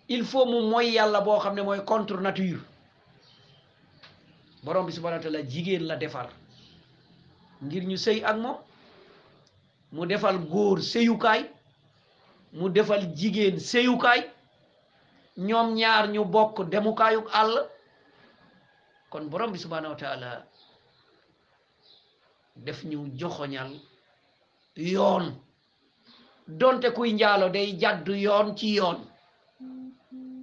il 0.09 0.25
faut 0.25 0.47
moom 0.47 0.71
mooy 0.71 0.88
yàlla 0.95 1.21
boo 1.21 1.38
xam 1.42 1.54
ne 1.57 1.62
mooy 1.62 1.80
contre 1.85 2.21
nature 2.21 2.61
borom 4.62 4.87
bi 4.87 4.92
subhanahu 4.92 5.42
jigéen 5.52 5.87
la 5.88 5.97
defar 5.97 6.28
ngir 7.62 7.83
ñu 7.90 7.97
sëy 7.97 8.23
ak 8.25 8.37
moom 8.38 8.59
mu 9.92 10.07
defal 10.07 10.38
góor 10.38 10.78
sëyukaay 10.83 11.42
mu 12.57 12.69
defal 12.71 13.00
jigéen 13.17 13.57
seyukaay 13.61 14.21
ñoom 15.47 15.69
ñaar 15.78 16.05
ñu 16.14 16.21
bokk 16.33 16.57
demukaayu 16.71 17.21
àll 17.40 17.52
kon 19.11 19.25
borom 19.31 19.52
bi 19.52 19.59
subhanahu 19.59 19.95
wa 20.00 20.47
def 22.64 22.85
ñu 22.85 22.99
joxoñal 23.19 23.71
yoon 24.76 25.25
donte 26.49 26.88
kuy 26.97 27.12
njaalo 27.12 27.49
day 27.52 27.69
jàdd 27.81 28.07
yoon 28.25 28.57
ci 28.59 28.69
yoon 28.78 28.99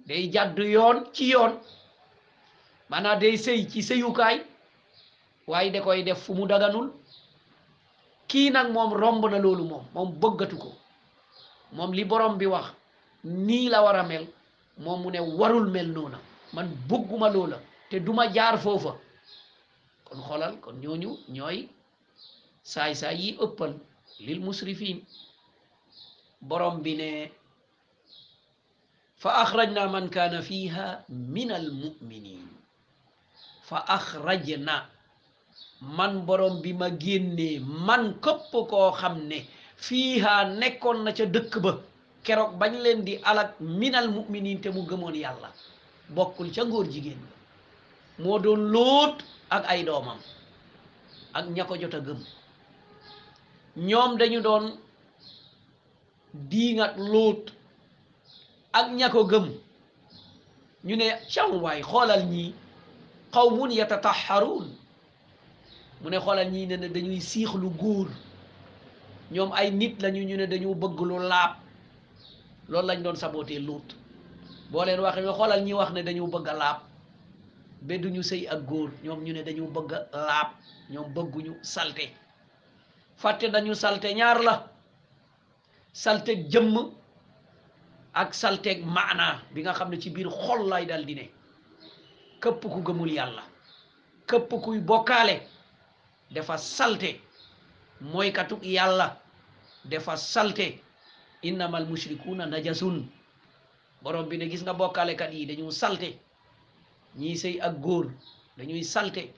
day 0.07 0.24
jàddu 0.33 0.63
yoon 0.75 0.97
ci 1.15 1.25
yoon 1.31 1.53
maanaam 2.89 3.19
day 3.19 3.35
sey 3.38 3.67
ci 3.69 3.81
seyukaay 3.83 4.38
waaye 5.47 5.71
da 5.71 5.81
koy 5.81 6.03
def 6.03 6.21
fu 6.24 6.33
mu 6.35 6.47
daganul 6.47 6.91
kii 8.27 8.50
nag 8.51 8.71
moom 8.71 8.93
romb 8.93 9.24
na 9.31 9.39
loolu 9.39 9.63
moom 9.63 9.85
moom 9.93 10.09
bëggatu 10.21 10.57
ko 10.62 10.69
moom 11.75 11.91
li 11.98 12.03
borom 12.12 12.36
bi 12.41 12.46
wax 12.53 12.67
nii 13.48 13.67
la 13.74 13.79
war 13.86 13.96
a 14.01 14.03
mel 14.10 14.25
moom 14.84 15.00
mu 15.03 15.10
ne 15.12 15.20
warul 15.39 15.67
mel 15.75 15.88
noona 15.96 16.20
man 16.55 16.67
bëgguma 16.89 17.29
loola 17.36 17.58
te 17.89 17.96
duma 18.05 18.24
jaar 18.36 18.55
foofa 18.65 18.94
kon 20.08 20.20
xoolal 20.27 20.53
kon 20.63 20.75
ñoñu 20.84 21.12
ñooy 21.36 21.58
saay-saay 22.72 23.17
yi 23.22 23.29
ëppal 23.46 23.72
lil 24.25 24.39
musrifin 24.48 24.98
borom 26.50 26.75
bi 26.84 26.94
ne 27.01 27.10
fa 29.22 29.32
axrajna 29.44 29.82
man 29.94 30.08
kaana 30.15 30.39
fiha 30.48 30.88
min 31.34 31.50
al 31.60 31.67
fa 33.67 33.77
axrajna 33.98 34.75
man 35.98 36.13
borom 36.27 36.55
bi 36.63 36.72
ma 36.79 36.89
génnee 37.03 37.55
man 37.88 38.03
këpp 38.24 38.51
koo 38.72 38.89
xam 39.00 39.15
ne 39.32 39.39
fiiha 39.84 40.36
nekkoon 40.62 41.03
na 41.05 41.12
ca 41.17 41.25
dëkk 41.25 41.53
ba 41.65 41.72
keroog 42.24 42.53
bañ 42.62 42.74
leen 42.84 43.03
di 43.08 43.13
alak 43.29 43.51
minal 43.60 44.08
muminin 44.15 44.62
te 44.62 44.70
mu 44.75 44.82
gëmoon 44.89 45.15
yàlla 45.24 45.50
bokkul 46.15 46.50
ca 46.55 46.63
ngóor 46.65 46.88
jigéen 46.94 47.22
moo 48.22 48.39
doon 48.39 48.63
loot 48.74 49.17
ak 49.55 49.63
ay 49.72 49.84
doomam 49.88 50.20
ak 51.38 51.46
ña 51.55 51.63
ko 51.67 51.75
jot 51.82 51.94
a 52.00 52.00
gëm 52.08 52.22
ñoom 53.88 54.12
dañu 54.20 54.41
doon 54.48 54.65
diingat 56.50 56.96
lóot 57.12 57.44
ak 58.79 58.88
ña 58.98 59.10
ko 59.10 59.24
gëm 59.32 59.48
ñu 60.86 60.96
ne 60.96 61.05
cam 61.34 61.51
waay 61.63 61.82
xoolal 61.91 62.24
ñii 62.34 62.53
qawmun 63.34 63.72
yatataxaruun 63.79 64.67
mu 66.01 66.08
ne 66.10 66.17
xoolal 66.25 66.50
ñii 66.53 66.65
ne 66.70 66.75
ne 66.82 66.88
dañuy 66.96 67.22
siixlu 67.32 67.70
góor 67.82 68.08
ñoom 69.32 69.51
ay 69.53 69.72
nit 69.72 70.01
lañu 70.01 70.22
ñu 70.24 70.38
ne 70.38 70.46
dañu 70.48 70.75
bëgg 70.75 71.00
lu 71.01 71.15
laab 71.29 71.51
loolu 72.70 72.88
lañ 72.88 73.01
doon 73.03 73.15
sabootee 73.15 73.60
luut 73.67 73.88
boo 74.72 74.86
leen 74.86 75.00
waxee 75.00 75.24
ñu 75.25 75.34
xoolal 75.38 75.62
ñi 75.65 75.74
wax 75.74 75.91
ne 75.94 76.01
dañu 76.03 76.27
bëgg 76.27 76.48
a 76.48 76.53
laab 76.53 76.77
ba 77.88 77.98
duñu 77.98 78.22
sëy 78.24 78.46
ak 78.53 78.60
góor 78.70 78.89
ñoom 79.03 79.20
ñu 79.24 79.34
ne 79.34 79.44
dañu 79.44 79.67
bëgg 79.75 79.91
a 79.94 80.17
laab 80.27 80.50
ñoom 80.89 81.08
bëgguñu 81.15 81.53
salte 81.62 82.05
fàtte 83.22 83.48
dañu 83.53 83.74
salte 83.74 84.08
ñaar 84.15 84.39
la 84.44 84.53
salteeg 85.94 86.39
jëmm 86.51 86.75
ak 88.13 88.34
salteek 88.41 88.79
maanaa 88.96 89.36
bi 89.53 89.62
nga 89.62 89.74
xam 89.74 89.89
ne 89.89 89.98
ci 90.01 90.10
biir 90.10 90.29
xol 90.29 90.62
lay 90.72 90.86
dal 90.86 91.03
di 91.05 91.15
ne 91.15 91.25
képp 92.41 92.62
ku 92.74 92.79
gëmul 92.86 93.12
yàlla 93.12 93.44
këpp 94.29 94.50
kuy 94.63 94.79
bokkaale 94.79 95.36
dafa 96.34 96.58
salte 96.58 97.25
mooykatug 98.01 98.63
yàlla 98.63 99.17
defa 99.85 100.17
salte 100.17 100.79
innamal 101.43 101.85
mushrikuuna 101.85 102.45
najasun 102.45 103.07
borom 104.03 104.27
bi 104.29 104.37
ne 104.37 104.45
gis 104.49 104.61
nga 104.61 104.73
bokkalekat 104.73 105.31
yi 105.33 105.45
dañu 105.45 105.71
salte 105.71 106.19
ñii 107.17 107.35
sëy 107.37 107.59
ak 107.61 107.79
góor 107.83 108.05
dañuy 108.57 108.83
salte 108.83 109.33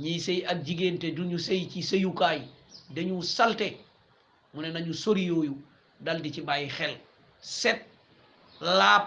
ñii 0.00 0.20
sëy 0.20 0.40
ak 0.46 0.64
jigéen 0.64 0.98
te 0.98 1.10
duñu 1.10 1.38
sey 1.38 1.68
ci 1.70 1.82
seyukaay 1.82 2.40
dañu 2.94 3.22
salte 3.22 3.76
mu 4.54 4.62
ne 4.62 4.70
nañu 4.72 4.92
sori 4.94 5.24
yooyu 5.26 5.56
daldi 6.00 6.30
ci 6.32 6.42
bàyyi 6.42 6.68
xel 6.68 6.96
set 7.40 7.84
laab 8.60 9.02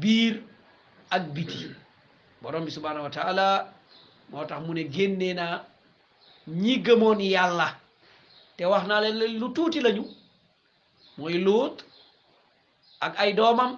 biir 0.00 0.42
ak 1.10 1.32
biti 1.34 1.70
borom 2.42 2.64
bi 2.64 2.70
subhaanahu 2.70 3.04
wa 3.14 3.68
moo 4.30 4.46
tax 4.46 4.60
mu 4.66 4.74
ne 4.74 4.84
génnee 4.84 5.34
naa 5.34 5.64
ñi 6.46 6.82
gëmoon 6.84 7.20
yàlla 7.20 7.78
te 8.58 8.64
wax 8.72 8.84
naa 8.90 9.00
leen 9.04 9.36
lu 9.40 9.46
tuuti 9.56 9.78
lañu 9.86 10.04
mooy 11.18 11.36
luut 11.46 11.76
ak 13.06 13.14
ay 13.22 13.30
doomam 13.38 13.72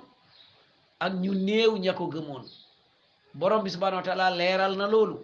ak 1.04 1.12
ñu 1.22 1.32
néew 1.46 1.72
ña 1.84 1.92
ko 1.98 2.04
gëmoon 2.14 2.44
borom 3.38 3.62
bi 3.64 3.70
subhanahu 3.74 4.02
wa 4.24 4.30
leeral 4.40 4.72
na 4.80 4.86
loolu 4.92 5.16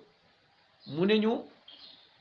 mu 0.94 1.02
ne 1.08 1.16
ñu 1.22 1.32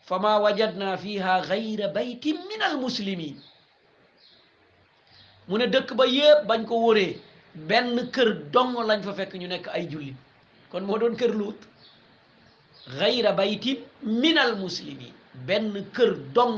fama 0.08 0.32
wajadna 0.44 0.88
fiha 1.04 1.34
gayra 1.50 1.88
baytin 1.98 2.38
min 2.50 2.62
al 2.70 2.78
muslimin 2.84 3.36
mu 5.48 5.58
ne 5.58 5.66
dëkk 5.74 5.90
ba 6.00 6.06
yépp 6.18 6.42
bañ 6.50 6.62
ko 6.70 6.76
wóree 6.84 7.12
benn 7.70 7.98
kër 8.16 8.30
dong 8.54 8.74
lañ 8.90 9.02
fa 9.08 9.14
fekk 9.20 9.34
ñu 9.40 9.48
nekk 9.50 9.68
ay 9.76 9.84
jullit 9.92 10.18
kon 10.72 10.84
moo 10.88 10.98
doon 11.02 11.16
kër 11.22 11.32
luut 11.40 11.60
gayra 13.00 13.32
baytin 13.40 13.78
min 14.24 14.38
al 14.46 14.54
muslimin 14.64 15.14
benn 15.48 15.70
kër 15.96 16.12
dong 16.38 16.58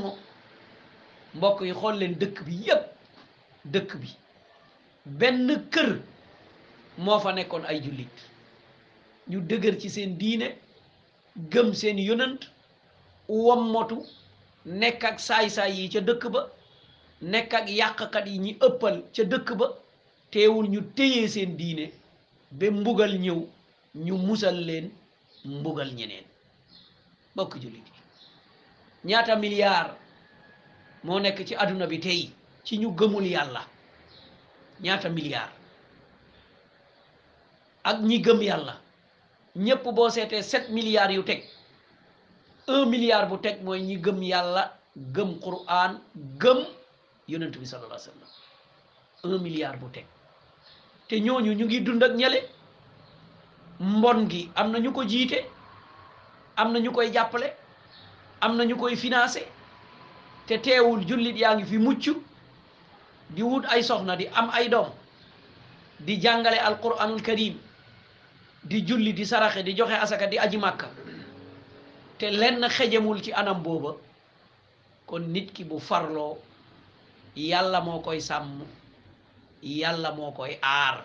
mbokk 1.34 1.60
yi 1.62 1.72
xool 1.80 1.96
leen 2.00 2.14
dëkk 2.20 2.38
bi 2.46 2.54
yépp 2.66 2.84
dëkk 3.72 3.90
bi 4.00 4.10
benn 5.18 5.48
kër 5.72 5.90
moo 7.04 7.18
fa 7.22 7.30
nekkoon 7.32 7.64
ay 7.70 7.78
jullit 7.84 8.16
ñu 9.30 9.38
dëgër 9.48 9.74
ci 9.80 9.88
seen 9.90 10.16
diine 10.20 10.48
gëm 11.52 11.74
seen 11.80 11.98
yonant 11.98 12.40
wammotu 13.44 13.96
nekk 14.64 15.04
ak 15.04 15.16
saay-saay 15.26 15.72
yi 15.78 15.88
ca 15.92 16.00
dëkk 16.08 16.24
ba 16.34 16.42
nekk 17.20 17.54
ak 17.54 17.66
yàqkat 17.78 18.26
yi 18.26 18.38
ñi 18.44 18.52
ëppal 18.68 18.96
ca 19.14 19.22
dëkk 19.24 19.48
ba 19.60 19.66
teewul 20.30 20.66
ñu 20.68 20.80
téye 20.96 21.28
seen 21.34 21.56
diine 21.56 21.86
ba 22.50 22.66
mbugal 22.70 23.12
ñëw 23.24 23.40
ñu 24.04 24.14
musal 24.26 24.56
leen 24.68 24.86
mbugal 25.44 25.90
ñeneen 25.98 26.24
mbokk 27.32 27.52
jullit 27.62 27.86
yi 27.86 28.00
ñaata 29.08 29.36
milliard 29.36 29.92
moo 31.08 31.18
nekk 31.20 31.44
ci 31.48 31.54
àdduna 31.56 31.86
bi 31.86 31.98
tey 32.00 32.30
ci 32.64 32.76
ñu 32.78 32.90
gëmul 32.98 33.24
yàlla 33.26 33.62
ñaata 34.82 35.08
milliards 35.08 35.54
ak 37.82 37.96
ñi 38.08 38.16
gëm 38.24 38.40
yàlla 38.42 38.74
ñépp 39.56 39.84
boo 39.96 40.10
seetee 40.10 40.42
sept 40.42 40.70
milliards 40.70 41.14
yu 41.16 41.22
teg 41.22 41.42
un 42.66 42.86
milliard 42.90 43.28
bu 43.30 43.36
teg 43.44 43.62
mooy 43.64 43.80
ñi 43.82 43.96
gëm 44.04 44.22
yàlla 44.22 44.62
gëm 45.16 45.30
Qur'an 45.44 45.92
gëm 46.40 46.58
yonent 47.28 47.54
bi 47.60 47.66
sallallahu 47.66 48.00
alayhi 48.00 48.34
wa 49.24 49.38
milliard 49.46 49.80
bu 49.80 49.86
teg 49.94 50.06
te 51.08 51.14
ñooñu 51.24 51.52
ñu 51.54 51.64
ngi 51.64 51.80
dund 51.84 52.02
ak 52.02 52.12
ñale 52.12 52.40
mbon 53.80 54.28
gi 54.30 54.50
am 54.54 54.70
na 54.72 54.78
ñu 54.78 54.92
ko 54.92 55.04
jiite 55.08 55.38
am 56.56 56.72
na 56.72 56.78
ñu 56.80 56.90
koy 56.92 57.12
jàppale 57.14 57.48
am 58.40 58.56
na 58.56 58.64
ñu 58.64 58.76
koy 58.76 58.96
financé 58.96 59.42
te 60.48 60.56
teewul 60.64 61.02
jullit 61.08 61.36
yaa 61.42 61.54
ngi 61.56 61.64
fi 61.70 61.78
mucc 61.78 62.04
di 63.34 63.42
wut 63.48 63.64
ay 63.72 63.82
soxna 63.88 64.16
di 64.16 64.26
am 64.38 64.48
ay 64.58 64.66
doom 64.72 64.88
di 66.06 66.16
jàngale 66.22 66.56
alquranul 66.68 67.22
karim 67.28 67.56
di 68.68 68.80
julli 68.88 69.12
di 69.18 69.24
saraxe 69.30 69.60
di 69.66 69.74
joxe 69.78 69.94
asaka 70.04 70.26
di 70.26 70.36
aji 70.44 70.58
màkka 70.64 70.86
te 72.18 72.26
lenn 72.40 72.64
xejamul 72.76 73.18
ci 73.24 73.30
anam 73.32 73.62
booba 73.66 73.90
kon 75.06 75.24
nit 75.34 75.48
ki 75.54 75.62
bu 75.70 75.78
farloo 75.88 76.38
yàlla 77.36 77.80
moo 77.86 78.00
koy 78.06 78.20
sàmm 78.28 78.58
yàlla 79.62 80.10
moo 80.16 80.32
koy 80.38 80.54
aar 80.62 80.96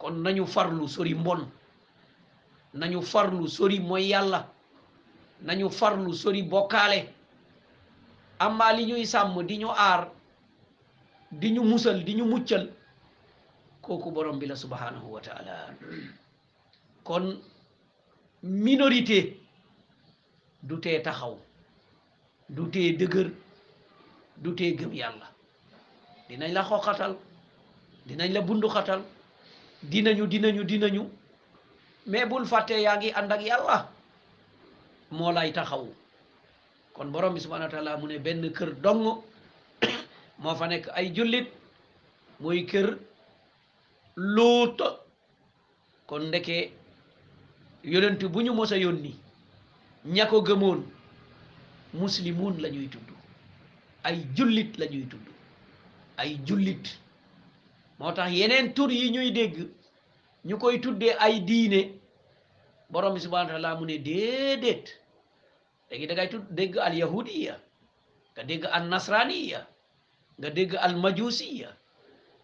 kon 0.00 0.16
nañu 0.24 0.44
farlu 0.54 0.84
sori 0.94 1.14
mbon 1.14 1.42
nañu 2.80 2.98
farlu 3.12 3.46
sori 3.56 3.78
mooy 3.80 4.04
yàlla 4.12 4.40
nañu 5.46 5.66
farlu 5.80 6.10
sori 6.22 6.42
bokkaale 6.42 7.00
amma 8.44 8.66
li 8.76 8.84
ñuy 8.88 9.04
sàmm 9.12 9.36
di 9.48 9.56
ñu 9.62 9.68
aar 9.84 10.00
di 11.40 11.48
ñu 11.54 11.62
musal 11.70 11.98
di 12.06 12.12
ñu 12.18 12.24
muccal 12.32 12.64
kooku 13.84 14.08
borom 14.14 14.36
bi 14.40 14.46
la 14.50 14.56
subhanahu 14.64 15.08
wa 15.14 15.20
taala 15.26 15.54
kon 17.06 17.26
minorité 18.66 19.18
du 20.68 20.76
tee 20.82 20.98
taxaw 21.06 21.34
du 22.56 22.62
tee 22.72 22.90
dëgër 23.00 23.28
du 24.42 24.50
tee 24.58 24.72
gëm 24.78 24.92
yàlla 25.00 25.26
dinañ 26.28 26.52
la 26.56 26.62
xoxatal 26.68 27.14
dinañ 28.06 28.30
la 28.36 28.40
bundu 28.48 28.68
xatal 28.74 29.00
dinañu 29.90 30.24
dinañu 30.32 30.62
dinañu 30.70 31.02
mais 32.10 32.26
bul 32.30 32.44
fàtte 32.52 32.74
yaa 32.84 32.96
ngi 32.98 33.10
ànd 33.18 33.32
ak 33.34 33.40
lay 35.36 35.52
taxaw 35.56 35.86
kon 37.02 37.10
borom 37.14 37.32
bi 37.36 37.40
subhanahu 37.44 37.66
wa 37.68 37.74
taala 37.74 37.92
mune 38.00 38.16
benn 38.26 38.42
kër 38.56 38.70
dong 38.82 39.04
mo 40.42 40.50
fa 40.58 40.66
nek 40.72 40.84
ay 40.98 41.06
julit 41.16 41.48
muy 42.42 42.60
kër 42.70 42.88
lut 44.34 44.78
kon 46.08 46.22
ndeke 46.28 46.56
yonent 47.92 48.22
bu 48.32 48.38
ñu 48.44 48.52
mos 48.58 48.70
a 48.74 48.78
yónni 48.84 49.12
gëmoon 50.48 50.84
la 52.64 52.68
tudd 52.94 53.10
ay 54.08 54.16
julit 54.36 54.72
la 54.80 54.86
ñuy 54.92 55.04
tudd 55.12 55.26
ay 56.20 56.30
julit 56.46 56.86
motax 57.98 58.30
yenen 58.38 58.66
tour 58.76 58.90
yi 59.00 59.10
ñuy 59.14 59.30
deg 59.38 59.54
ñukoy 60.48 60.76
tuddé 60.84 61.08
ay 61.24 61.34
diiné 61.48 61.80
borom 62.92 63.16
subhanahu 63.24 63.52
wa 63.54 63.54
taala 63.54 63.74
mune 63.80 63.96
dedet 64.08 64.86
lagi 65.92 66.08
itu 66.08 66.38
dega 66.58 66.80
al 66.88 66.94
yahudi 67.04 67.38
ya. 67.52 67.56
dega 68.50 68.68
al 68.76 68.84
ya, 69.52 69.60
Ga 70.40 70.50
dega 70.58 70.78
al 70.86 70.94
majusi 71.04 71.48
ya. 71.62 71.70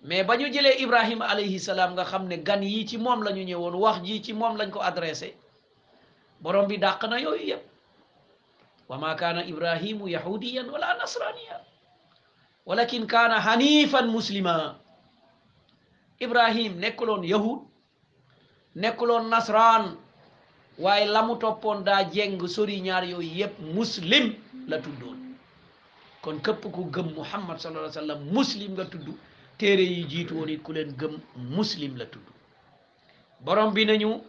Me 0.09 0.17
banyu 0.29 0.49
jele 0.57 0.73
Ibrahim 0.85 1.21
alaihi 1.33 1.57
salam 1.69 1.91
nga 1.97 2.05
xamne 2.11 2.37
ne 2.37 2.43
gan 2.49 2.63
yi 2.73 2.83
ci 2.91 2.99
mom 3.05 3.23
lañu 3.27 3.43
ñewoon 3.51 3.75
wax 3.83 3.99
ji 4.07 4.17
ci 4.25 4.33
mom 4.41 4.55
lañ 4.61 4.71
ko 4.75 4.79
adresser 4.89 5.33
borom 6.43 6.67
bi 6.71 6.77
dak 6.85 7.03
na 7.11 7.17
yoy 7.25 7.41
iya. 7.47 7.57
yeb 7.57 7.63
wa 8.91 8.97
ma 8.99 9.17
yahudiyan 10.15 10.67
wala 10.75 10.89
nasraniya 11.01 11.59
walakin 12.69 13.05
kana 13.15 13.37
hanifan 13.47 14.07
muslima 14.17 14.57
ibrahim 16.27 16.73
nekulon 16.85 17.25
yahud 17.33 17.61
nekulon 18.85 19.27
nasran 19.35 19.85
waaye 20.79 21.07
la 21.07 21.23
mu 21.23 21.37
toppoon 21.39 21.85
daa 21.85 22.05
jeng 22.05 22.47
sori 22.49 22.81
ñaar 22.81 23.05
yooyu 23.05 23.35
yépp 23.39 23.55
muslim 23.75 24.35
la 24.69 24.79
tuddoon 24.79 25.19
kon 26.23 26.39
képp 26.43 26.63
ku 26.75 26.85
gëm 26.93 27.09
muhammad 27.17 27.59
sallallahu 27.59 27.89
alayhi 27.89 27.95
sallam 28.01 28.23
muslim 28.33 28.73
nga 28.73 28.85
tudd 28.85 29.09
téere 29.59 29.83
yi 29.85 30.05
jiitu 30.07 30.35
woon 30.35 30.49
it 30.49 30.63
ku 30.63 30.73
leen 30.73 30.93
gëm 30.97 31.21
muslim 31.35 31.97
la 31.97 32.07
tudd 32.07 32.27
borom 33.45 33.73
bi 33.75 33.85
nañu 33.85 34.23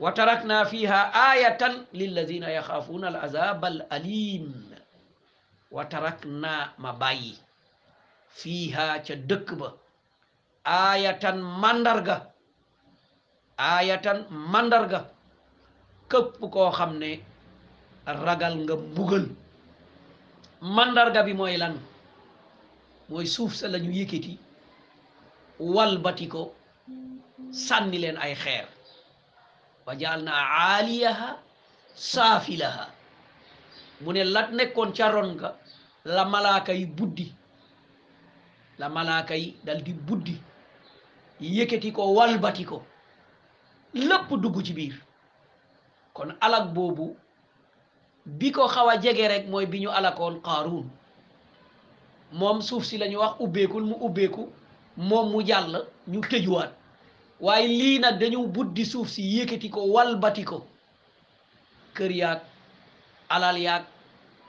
wa 0.00 0.12
tarakna 0.14 0.64
fiha 0.64 1.00
ayatan 1.30 1.74
lilladina 1.92 2.50
yaxaafuuna 2.50 3.08
al 3.08 3.16
azab 3.16 3.64
al 3.64 3.86
alim 3.90 4.76
wa 5.70 5.84
tarakna 5.84 6.72
ma 6.78 6.92
bàyyi 6.92 7.38
fiiha 8.28 8.98
ca 9.04 9.14
dëkk 9.16 9.52
ba 9.60 9.68
aayatan 10.64 11.36
mandarga 11.62 12.16
aayatan 13.58 14.24
mandarga 14.30 15.17
këpp 16.10 16.40
koo 16.52 16.70
xam 16.78 16.92
ne 17.02 17.10
ragal 18.24 18.54
nga 18.64 18.74
mbugal 18.90 19.26
mandarga 20.76 21.20
bi 21.26 21.32
mooy 21.38 21.56
lan 21.62 21.74
mooy 23.08 23.26
suuf 23.34 23.52
sa 23.58 23.66
la 23.72 23.78
ñu 23.82 23.90
yëkkati 23.98 24.32
walbati 25.74 26.26
ko 26.32 26.42
sànni 27.64 27.98
leen 28.02 28.16
ay 28.24 28.34
xeer 28.42 28.66
wa 29.86 29.92
jaal 30.00 30.20
naa 30.26 30.42
aaliyaha 30.60 31.28
saafilaha 32.10 32.84
mu 34.02 34.10
ne 34.14 34.22
la 34.34 34.42
nekkoon 34.58 34.90
ca 34.96 35.06
ron 35.14 35.30
ga 35.40 35.50
la 36.14 36.22
malaaka 36.32 36.72
yi 36.78 36.86
buddi 36.96 37.26
la 38.80 38.86
malaaka 38.96 39.34
yi 39.42 39.48
dal 39.66 39.80
di 39.86 39.92
buddi 40.06 40.34
yëkkati 41.58 41.88
ko 41.96 42.02
walbati 42.18 42.64
ko 42.70 42.78
lépp 44.08 44.28
dugg 44.42 44.58
ci 44.66 44.72
biir 44.78 45.07
kon 46.18 46.34
alak 46.40 46.72
bobu 46.74 47.16
biko 48.26 48.68
xawa 48.68 48.96
jege 49.02 49.28
rek 49.28 49.48
moy 49.48 49.66
biñu 49.66 49.88
alakon 49.90 50.40
qarun 50.42 50.90
mom 52.32 52.60
suuf 52.62 52.84
si 52.84 52.98
la 52.98 53.06
wax 53.18 53.34
ubbeekul 53.40 53.84
mu 53.84 53.94
ubbeeku 54.00 54.52
mom 54.96 55.30
mu 55.32 55.42
jall 55.46 55.86
ñu 56.08 56.20
wat 56.52 56.70
waye 57.40 57.66
li 57.68 57.98
nak 57.98 58.18
dañu 58.20 58.48
buddi 58.48 58.84
suuf 58.84 59.08
si 59.08 59.22
yeketi 59.22 59.70
ko 59.70 59.80
walbati 59.94 60.44
ko 60.44 60.66
keur 61.94 62.10
yaak 62.10 62.42
alal 63.28 63.56
yaak 63.58 63.84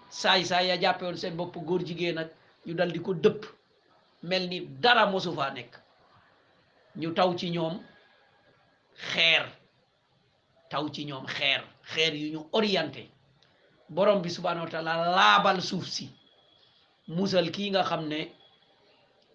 say 0.09 0.43
say 0.45 0.67
ya 0.67 0.77
jàppe 0.81 1.03
woon 1.05 1.17
seen 1.17 1.35
bopp 1.37 1.55
góor 1.57 1.79
jigéen 1.85 2.29
ñu 2.67 2.73
dal 2.73 2.91
di 2.91 2.99
ko 2.99 3.13
depp 3.13 3.45
melni 4.23 4.59
dara 4.81 5.05
mosu 5.05 5.31
nek 5.55 5.79
ñu 6.95 7.13
taw 7.13 7.35
ci 7.35 7.49
ñom 7.51 7.79
xeer 8.95 9.58
taw 10.69 10.85
ci 10.93 11.01
ñoom 11.09 11.25
xeer 11.35 11.61
xeer 11.91 12.13
yu 12.21 12.27
ñu 12.35 12.41
orienté 12.57 13.03
borom 13.95 14.19
bi 14.23 14.29
subhanahu 14.29 14.65
wa 14.73 14.81
laabal 15.17 15.57
suuf 15.69 15.85
si 15.95 16.05
musal 17.17 17.47
kii 17.55 17.69
nga 17.71 17.83
xam 17.89 18.03
ne 18.11 18.19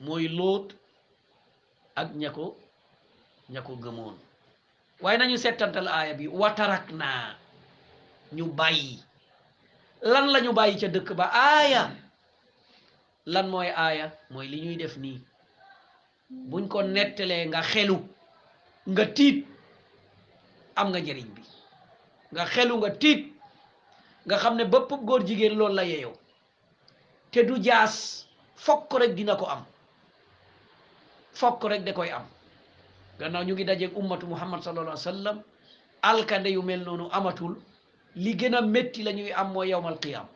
mooy 0.05 0.25
lóot 0.39 0.67
ak 2.01 2.09
ña 2.21 2.31
ko 2.37 2.47
ña 3.53 3.61
ko 3.67 3.73
gëmoon 3.85 4.17
waaye 5.03 5.17
nañu 5.19 5.37
settantal 5.45 5.87
aaya 5.97 6.13
bi 6.21 6.27
watarak 6.41 6.87
naa 7.01 7.27
ñu 8.37 8.45
bàyyi 8.59 8.95
lan 10.13 10.27
lañu 10.33 10.45
ñu 10.51 10.57
bàyyi 10.59 10.75
ca 10.81 10.89
dëkk 10.95 11.09
ba 11.21 11.27
aaya 11.45 11.83
lan 13.33 13.47
mooy 13.53 13.69
aaya 13.87 14.07
mooy 14.33 14.47
li 14.53 14.59
ñuy 14.65 14.77
def 14.83 14.95
nii 15.05 15.19
buñ 16.51 16.65
ko 16.73 16.79
nettalee 16.95 17.45
nga 17.51 17.61
xelu 17.73 17.97
nga 18.95 19.05
tiit 19.17 19.39
am 20.77 20.89
nga 20.91 20.99
njëriñ 21.01 21.29
bi 21.35 21.43
nga 22.33 22.45
xelu 22.53 22.75
nga 22.79 22.91
tiit 23.01 23.23
nga 24.27 24.37
xam 24.43 24.55
ne 24.57 24.65
bépp 24.73 24.91
góor 25.07 25.21
jigéen 25.27 25.57
loolu 25.59 25.75
la 25.77 25.85
yeyoo 25.93 26.17
te 27.33 27.41
du 27.49 27.55
jaas 27.67 27.95
fokk 28.65 28.91
rek 29.01 29.13
dina 29.17 29.35
ko 29.41 29.47
am 29.47 29.63
fokk 31.41 31.61
rek 31.71 31.83
da 31.85 31.93
koy 31.99 32.11
am 32.17 32.27
gannaaw 33.19 33.45
ñu 33.47 33.53
ngi 33.55 33.65
daje 33.69 33.87
ummatu 34.01 34.27
muhammad 34.27 34.61
sallallahu 34.63 34.93
alayhi 34.97 35.09
wa 35.09 35.13
sallam 35.13 35.39
alkande 36.03 36.49
yu 36.55 36.63
mel 36.63 36.81
noonu 36.85 37.05
amatul 37.19 37.53
li 38.23 38.33
gën 38.39 38.55
a 38.55 38.61
métti 38.61 39.03
la 39.03 39.13
ñuy 39.13 39.33
am 39.33 39.49
mooy 39.53 39.69
yawmal 39.71 39.99
qiyaama 39.99 40.31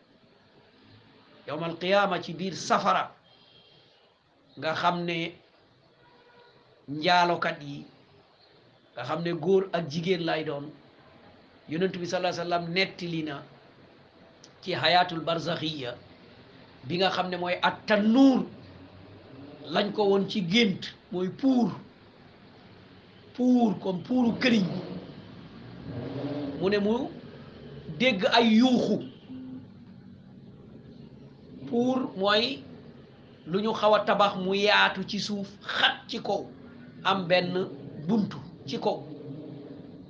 yawmal 1.47 1.77
qiyaama 1.81 2.23
ci 2.23 2.33
biir 2.35 2.55
safara 2.55 3.15
nga 4.59 4.71
xam 4.81 4.97
ne 5.05 5.17
njaalokat 6.89 7.61
yi 7.63 7.87
nga 8.99 9.07
xam 9.07 9.23
ne 9.23 9.33
góor 9.33 9.69
ak 9.73 9.85
jigéen 9.93 10.25
lay 10.27 10.45
doon 10.45 10.71
yonent 11.69 11.95
bi 11.99 12.07
salaa 12.07 12.33
sallam 12.33 12.67
nettali 12.75 13.23
na 13.23 13.43
ci 14.63 14.75
xayaatul 14.75 15.21
barzaxiya 15.21 15.95
bi 16.87 16.99
nga 16.99 17.11
xam 17.11 17.31
ne 17.31 17.37
mooy 17.37 17.55
nuur 18.03 18.43
lañ 19.71 19.93
ko 19.93 20.03
woon 20.05 20.27
ci 20.29 20.41
gént 20.51 20.81
mooy 21.13 21.29
puur 21.31 21.71
puur 23.37 23.79
comme 23.79 24.03
puuru 24.03 24.33
këriñ 24.41 24.67
mu 26.61 26.69
ne 26.71 26.79
mu 26.79 26.91
dégg 28.01 28.25
ay 28.35 28.49
yuuxu 28.61 28.99
puur 31.69 31.99
mooy 32.17 32.63
lu 33.47 33.61
ñu 33.63 33.73
xaw 33.75 33.95
a 33.95 34.01
tabax 34.05 34.35
mu 34.37 34.55
yaatu 34.57 35.05
ci 35.07 35.21
suuf 35.21 35.49
xat 35.63 35.97
ci 36.09 36.19
kaw 36.19 36.43
am 37.05 37.29
benn 37.29 37.69
buntu 38.09 38.48
ci 38.69 38.77
kaw 38.85 38.99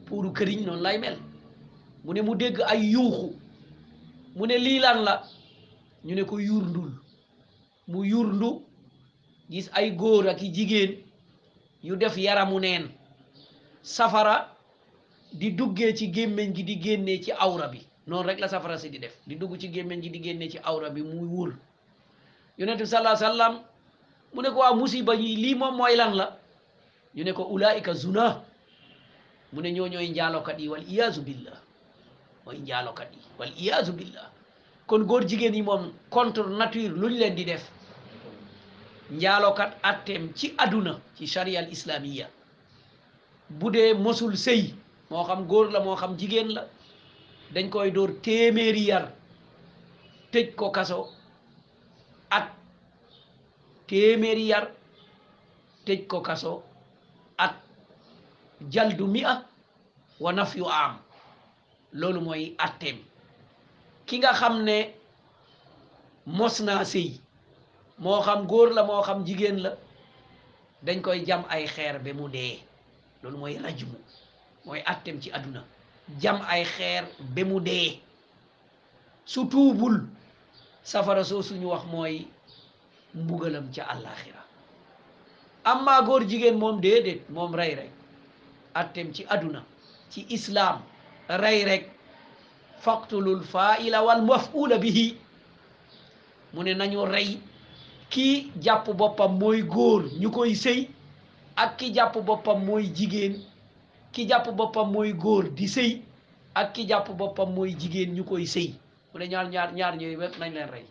puuru 0.07 0.33
këriñ 0.35 0.61
noonu 0.66 0.83
lay 0.83 0.99
mel 0.99 1.16
mu 2.05 2.12
ne 2.14 2.21
mu 2.27 2.35
dégg 2.42 2.59
ay 2.73 2.83
yuuxu 2.94 3.29
mu 4.37 4.44
ne 4.47 4.57
lii 4.66 4.81
lan 4.85 4.99
la 5.07 5.14
ñu 6.05 6.14
ne 6.14 6.25
ko 6.25 6.37
ndul 6.71 6.90
mu 7.90 8.03
yurndu 8.12 8.51
gis 9.51 9.71
ay 9.79 9.90
góor 9.94 10.27
ak 10.29 10.42
i 10.42 10.51
jigéen 10.57 10.92
yu 11.83 11.97
def 11.97 12.16
yaramu 12.18 12.61
neen 12.61 12.85
safara 13.83 14.35
di 15.33 15.51
duggee 15.51 15.94
ci 15.99 16.07
gémmiñ 16.14 16.53
gi 16.55 16.62
di 16.62 16.77
génnee 16.85 17.21
ci 17.25 17.31
awra 17.44 17.68
bi 17.68 17.79
noonu 18.07 18.27
rek 18.29 18.40
la 18.40 18.49
safara 18.49 18.79
si 18.79 18.90
di 18.90 18.99
def 18.99 19.14
di 19.27 19.35
dugg 19.37 19.57
ci 19.61 19.68
gémmiñ 19.75 20.01
gi 20.03 20.11
di 20.11 20.21
génnee 20.21 20.49
ci 20.51 20.59
awra 20.64 20.90
bi 20.90 21.03
muy 21.03 21.27
wër 21.37 21.53
yonent 22.59 22.79
bi 22.83 23.29
mu 24.33 24.42
ne 24.42 24.51
ko 24.51 24.59
waa 24.59 24.75
musiba 24.75 25.14
yi 25.14 25.37
lii 25.37 25.55
moom 25.55 25.77
mooy 25.77 25.97
lan 25.97 26.12
la 26.16 26.27
ñu 27.14 27.25
ne 27.25 27.33
ko 27.33 27.42
ulaika 27.55 27.94
zuna 27.94 28.44
mu 29.53 29.63
ne 29.63 29.71
ñooñoo 29.73 30.01
e 30.03 30.09
njaalokat 30.11 30.59
yi 30.61 30.69
wal 30.69 30.83
iyaasu 30.93 31.21
billah 31.23 31.59
mooy 32.45 32.59
njaalokat 32.59 33.09
yi 33.15 33.21
wal 33.39 33.93
billah 33.99 34.27
kon 34.87 35.03
góor 35.07 35.25
jigéen 35.29 35.55
yi 35.55 35.63
moom 35.63 35.85
contre 36.11 36.47
nature 36.59 36.89
luñ 37.01 37.13
leen 37.21 37.35
di 37.35 37.45
def 37.45 37.65
njaalokat 39.11 39.73
atteem 39.83 40.35
ci 40.35 40.55
aduna 40.59 41.01
ci 41.17 41.27
charia 41.27 41.61
al 41.61 41.71
islamiya 41.71 42.27
bu 43.49 43.71
dee 43.71 43.95
mosul 43.95 44.35
sëy 44.37 44.63
moo 45.11 45.25
xam 45.25 45.47
góor 45.49 45.71
la 45.71 45.81
moo 45.81 45.97
xam 45.97 46.17
jigéen 46.19 46.49
la 46.57 46.63
dañ 47.55 47.69
koy 47.71 47.91
dóor 47.91 48.11
téeméeri 48.25 48.85
yar 48.91 49.05
tëj 50.33 50.55
ko 50.55 50.71
kaso 50.71 51.09
at 52.31 52.47
téeméeri 53.89 54.45
yar 54.51 54.67
tëj 55.87 56.01
ko 56.07 56.21
kaso 56.21 56.63
at 57.39 57.55
jaldu 58.66 59.07
mi'a 59.07 59.44
wa 60.21 60.33
nafyu 60.33 60.66
am 60.66 60.99
loolu 61.92 62.21
mooy 62.21 62.55
atteem 62.59 62.99
ki 64.07 64.18
nga 64.18 64.33
xam 64.35 64.64
ne 64.64 64.77
mos 66.27 66.61
naa 66.61 66.83
sëy 66.92 67.11
moo 68.03 68.21
xam 68.27 68.40
góor 68.51 68.68
la 68.75 68.83
moo 68.83 69.03
xam 69.07 69.25
jigéen 69.27 69.62
la 69.62 69.71
dañ 70.87 71.01
koy 71.03 71.18
jam 71.27 71.42
ay 71.49 71.66
xeer 71.66 71.99
ba 72.05 72.12
mu 72.14 72.29
dee 72.29 72.59
loolu 73.23 73.38
mooy 73.38 73.55
rajmu 73.64 73.99
mooy 74.66 74.81
atteem 74.87 75.21
ci 75.23 75.31
àdduna 75.33 75.62
jam 76.23 76.38
ay 76.49 76.64
xeer 76.64 77.05
ba 77.35 77.42
dee 77.61 78.01
su 79.25 79.44
tuubul 79.49 80.07
safara 80.83 81.25
soo 81.25 81.42
suñu 81.42 81.66
wax 81.71 81.85
mooy 81.85 82.27
mbugalam 83.14 83.73
ca 83.75 83.83
àllaaxira 83.92 84.42
amma 85.64 86.03
góor 86.07 86.23
jigéen 86.29 86.59
moom 86.59 86.81
déedéet 86.81 87.29
moom 87.31 87.55
rey 87.55 87.75
rek 87.75 87.98
attem 88.81 89.11
ci 89.12 89.23
àdduna 89.35 89.62
ci 90.12 90.25
islaam 90.31 90.83
rey 91.43 91.64
rek 91.64 91.83
faqtulul 92.85 93.43
faila 93.53 94.03
wal 94.07 94.23
mafula 94.31 94.79
bihi 94.79 95.07
mu 96.55 96.62
ne 96.64 96.73
nañu 96.75 97.05
rey 97.14 97.31
kii 98.12 98.37
jàpp 98.64 98.87
boppam 99.01 99.38
mooy 99.41 99.62
góor 99.62 100.03
ñu 100.21 100.31
koy 100.31 100.55
sëy 100.64 100.81
ak 101.62 101.77
ki 101.79 101.93
jàpp 101.95 102.14
boppam 102.29 102.64
mooy 102.67 102.85
jigéen 102.97 103.35
ki 104.12 104.23
jàpp 104.29 104.47
boppam 104.59 104.93
mooy 104.93 105.12
góor 105.12 105.45
di 105.57 105.67
sëy 105.69 105.93
ak 106.55 106.73
ki 106.75 106.87
jàpp 106.88 107.09
boppam 107.19 107.51
mooy 107.55 107.73
jigéen 107.81 108.14
ñu 108.17 108.25
koy 108.25 108.47
sëy 108.47 108.69
mu 109.12 109.19
ne 109.21 109.27
ñaar 109.29 109.47
ñaar 109.53 109.73
ñaar 109.75 109.95
ñooyu 109.97 110.19
wépp 110.19 110.38
nañ 110.38 110.53
leen 110.55 110.71
rey 110.71 110.87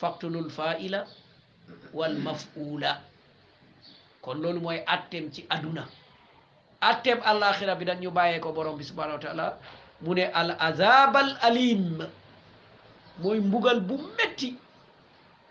faqtulul 0.00 0.50
faila 0.50 1.04
wal 1.94 2.14
mafula 2.24 3.00
kon 4.22 4.40
loolu 4.42 4.60
mooy 4.60 4.80
attem 4.86 5.30
ci 5.32 5.44
àdduna 5.50 5.88
atteeb 6.88 7.20
àllaaxira 7.30 7.74
bi 7.78 7.84
dañu 7.84 8.00
ñu 8.08 8.10
bàyyee 8.10 8.52
borom 8.56 8.76
bi 8.78 8.84
subhanahu 8.84 9.16
wa 9.18 9.22
taala 9.24 9.46
mu 10.02 10.14
ne 10.14 10.24
al 10.40 10.50
azabal 10.68 11.28
alim 11.48 12.06
mooy 13.20 13.38
mbugal 13.40 13.80
bu 13.88 13.96
metti 14.16 14.58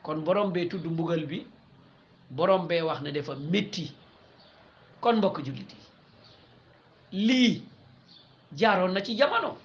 kon 0.03 0.17
borom 0.25 0.51
bee 0.53 0.67
tudd 0.69 0.85
mbugal 0.85 1.23
bi 1.25 1.47
borom 2.29 2.67
bee 2.69 2.81
wax 2.81 3.01
na 3.01 3.11
defa 3.11 3.33
metti 3.51 3.91
kon 5.01 5.15
mbokk 5.19 5.37
jullit 5.45 5.71
yi 5.75 5.81
lii 7.27 7.63
jaaroon 8.57 8.93
na 8.93 9.01
ci 9.03 9.15
jamono 9.17 9.57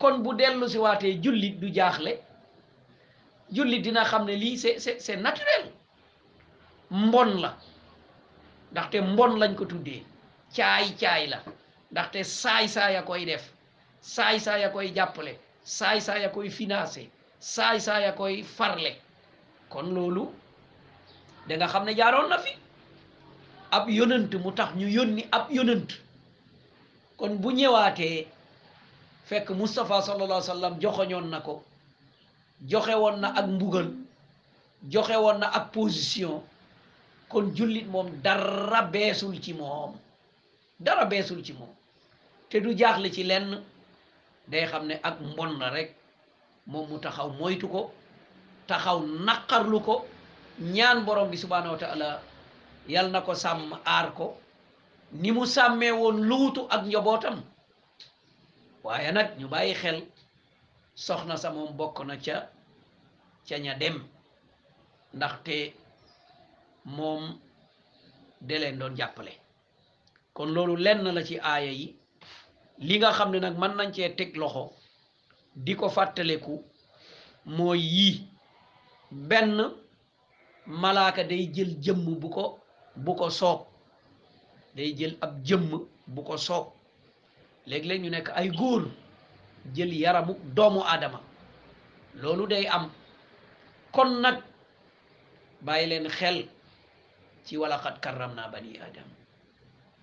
kon 0.00 0.16
bu 0.22 0.34
dellu 0.34 0.66
si 0.68 0.78
waatee 0.78 1.20
jullit 1.22 1.54
du 1.60 1.70
jaaxle 1.74 2.12
jullit 3.50 3.82
dina 3.82 4.04
xam 4.04 4.24
ne 4.26 4.32
lii 4.36 4.56
c'est 4.58 4.78
c'est 4.78 4.98
c'est 5.00 5.16
naturel 5.16 5.64
mbon 6.90 7.40
la 7.42 7.50
ndaxte 8.72 8.96
mbon 9.00 9.36
lañ 9.38 9.54
ko 9.54 9.64
tuddee 9.66 10.02
caay-caay 10.54 11.24
la 11.32 11.40
ndaxte 11.90 12.24
saay-saay 12.24 12.96
a 12.96 13.02
koy 13.02 13.24
def 13.24 13.42
saay-saay 14.02 14.64
a 14.64 14.68
koy 14.70 14.92
jàppale 14.94 15.38
saay-saay 15.64 16.24
a 16.24 16.28
koy 16.30 16.50
financé 16.50 17.10
saay-saay 17.40 18.04
a 18.08 18.12
koy 18.12 18.42
farle 18.42 18.92
kon 19.70 19.88
loolu 19.94 20.28
danga 21.48 21.66
xam 21.68 21.84
ne 21.84 21.94
jaaroon 21.96 22.28
na 22.28 22.38
fi 22.38 22.52
ab 23.70 23.88
yonant 23.90 24.30
mu 24.44 24.52
tax 24.52 24.74
ñu 24.74 24.88
yónni 24.88 25.26
ab 25.32 25.50
yonant 25.50 25.90
kon 27.16 27.34
bu 27.36 27.50
ñëwaatee 27.52 28.26
fekk 29.24 29.48
Moustapha 29.50 30.02
sallallahu 30.02 30.50
alayhi 30.50 30.80
joxoñoon 30.80 31.26
na 31.30 31.40
ko 31.40 31.64
joxe 32.66 32.94
woon 32.94 33.16
na 33.20 33.28
ak 33.38 33.46
mbugal 33.46 33.88
joxe 34.88 35.16
woon 35.16 35.38
na 35.40 35.48
ak 35.48 35.72
position 35.72 36.42
kon 37.28 37.54
jullit 37.54 37.86
moom 37.86 38.08
dara 38.22 38.82
beesul 38.82 39.40
ci 39.40 39.54
moom 39.54 39.96
dara 40.82 41.04
beesul 41.06 41.42
ci 41.42 41.52
moom 41.52 41.70
te 42.48 42.60
du 42.60 42.74
jaaxle 42.76 43.12
ci 43.12 43.24
lenn 43.24 43.62
day 44.48 44.66
xam 44.66 44.86
ne 44.86 44.94
ak 45.02 45.20
mbon 45.20 45.56
na 45.58 45.70
rek 45.70 45.96
moom 46.66 46.88
mu 46.88 46.98
taxaw 46.98 47.30
moytu 47.30 47.68
ko 47.68 47.92
taxaw 48.66 49.00
naqarlu 49.04 49.80
ko 49.80 50.06
ñaan 50.58 51.04
borom 51.04 51.30
bi 51.30 51.36
subhaanahu 51.36 51.78
wa 51.80 52.20
yal 52.88 53.10
na 53.10 53.20
ko 53.20 53.34
sàmm 53.34 53.78
aar 53.86 54.14
ko 54.14 54.36
ni 55.12 55.30
mu 55.32 55.46
sàmmee 55.46 55.92
woon 55.92 56.20
luutu 56.28 56.66
ak 56.70 56.84
njabootam 56.84 57.44
waaye 58.82 59.12
nag 59.12 59.38
ñu 59.38 59.48
bàyyi 59.48 59.74
xel 59.74 60.06
soxna 60.94 61.36
sa 61.36 61.50
bokk 61.50 62.04
na 62.04 62.16
ca 62.16 62.48
ca 63.48 63.56
ña 63.58 63.74
dem 63.74 64.06
ndaxte 65.14 65.74
moom 66.84 67.40
de 68.40 68.58
leen 68.58 68.78
doon 68.78 68.96
jàppale 68.96 69.41
kon 70.36 70.46
loolu 70.54 70.76
lenn 70.76 71.04
la 71.14 71.22
ci 71.28 71.36
aaya 71.52 71.72
yi 71.80 71.86
li 72.86 72.94
nga 72.98 73.10
xam 73.16 73.28
ne 73.32 73.38
nag 73.44 73.54
mën 73.60 73.72
nañ 73.78 73.88
cee 73.94 74.10
teg 74.18 74.30
loxo 74.40 74.62
di 75.64 75.72
ko 75.80 75.86
fàttaleku 75.96 76.54
mooy 77.56 77.80
yii 77.94 78.16
benn 79.30 79.52
malaaka 80.82 81.22
day 81.30 81.42
jël 81.54 81.70
jëmm 81.84 82.04
bu 82.22 82.28
ko 82.36 82.44
bu 83.04 83.12
ko 83.20 83.26
soog 83.38 83.60
day 84.76 84.90
jël 84.98 85.14
ab 85.24 85.32
jëmm 85.46 85.66
bu 86.14 86.20
ko 86.28 86.34
soog 86.46 86.66
léeg-léeg 87.68 88.00
ñu 88.02 88.10
nekk 88.12 88.28
ay 88.40 88.48
góor 88.58 88.82
jël 89.74 89.92
yaramu 90.02 90.32
doomu 90.56 90.80
aadama 90.90 91.20
loolu 92.20 92.44
day 92.52 92.64
am 92.76 92.84
kon 93.94 94.10
nag 94.22 94.36
bàyyi 95.66 95.86
leen 95.90 96.06
xel 96.18 96.38
ci 97.44 97.52
walaxat 97.60 97.96
karram 98.04 98.32
naa 98.36 98.52
bani 98.52 98.72
aadama 98.84 99.14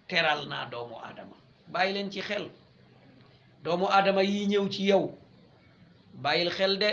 teral 0.10 0.42
naa 0.52 0.64
doomu 0.74 0.96
aadama 1.06 1.36
bàyyi 1.72 1.94
leen 1.96 2.10
ci 2.14 2.22
xel 2.30 2.46
doomu 3.64 3.86
aadama 3.96 4.22
yi 4.30 4.48
ñëw 4.52 4.66
ci 4.74 4.82
yow 4.92 5.06
bàyyil 6.24 6.50
xel 6.58 6.74
de 6.84 6.90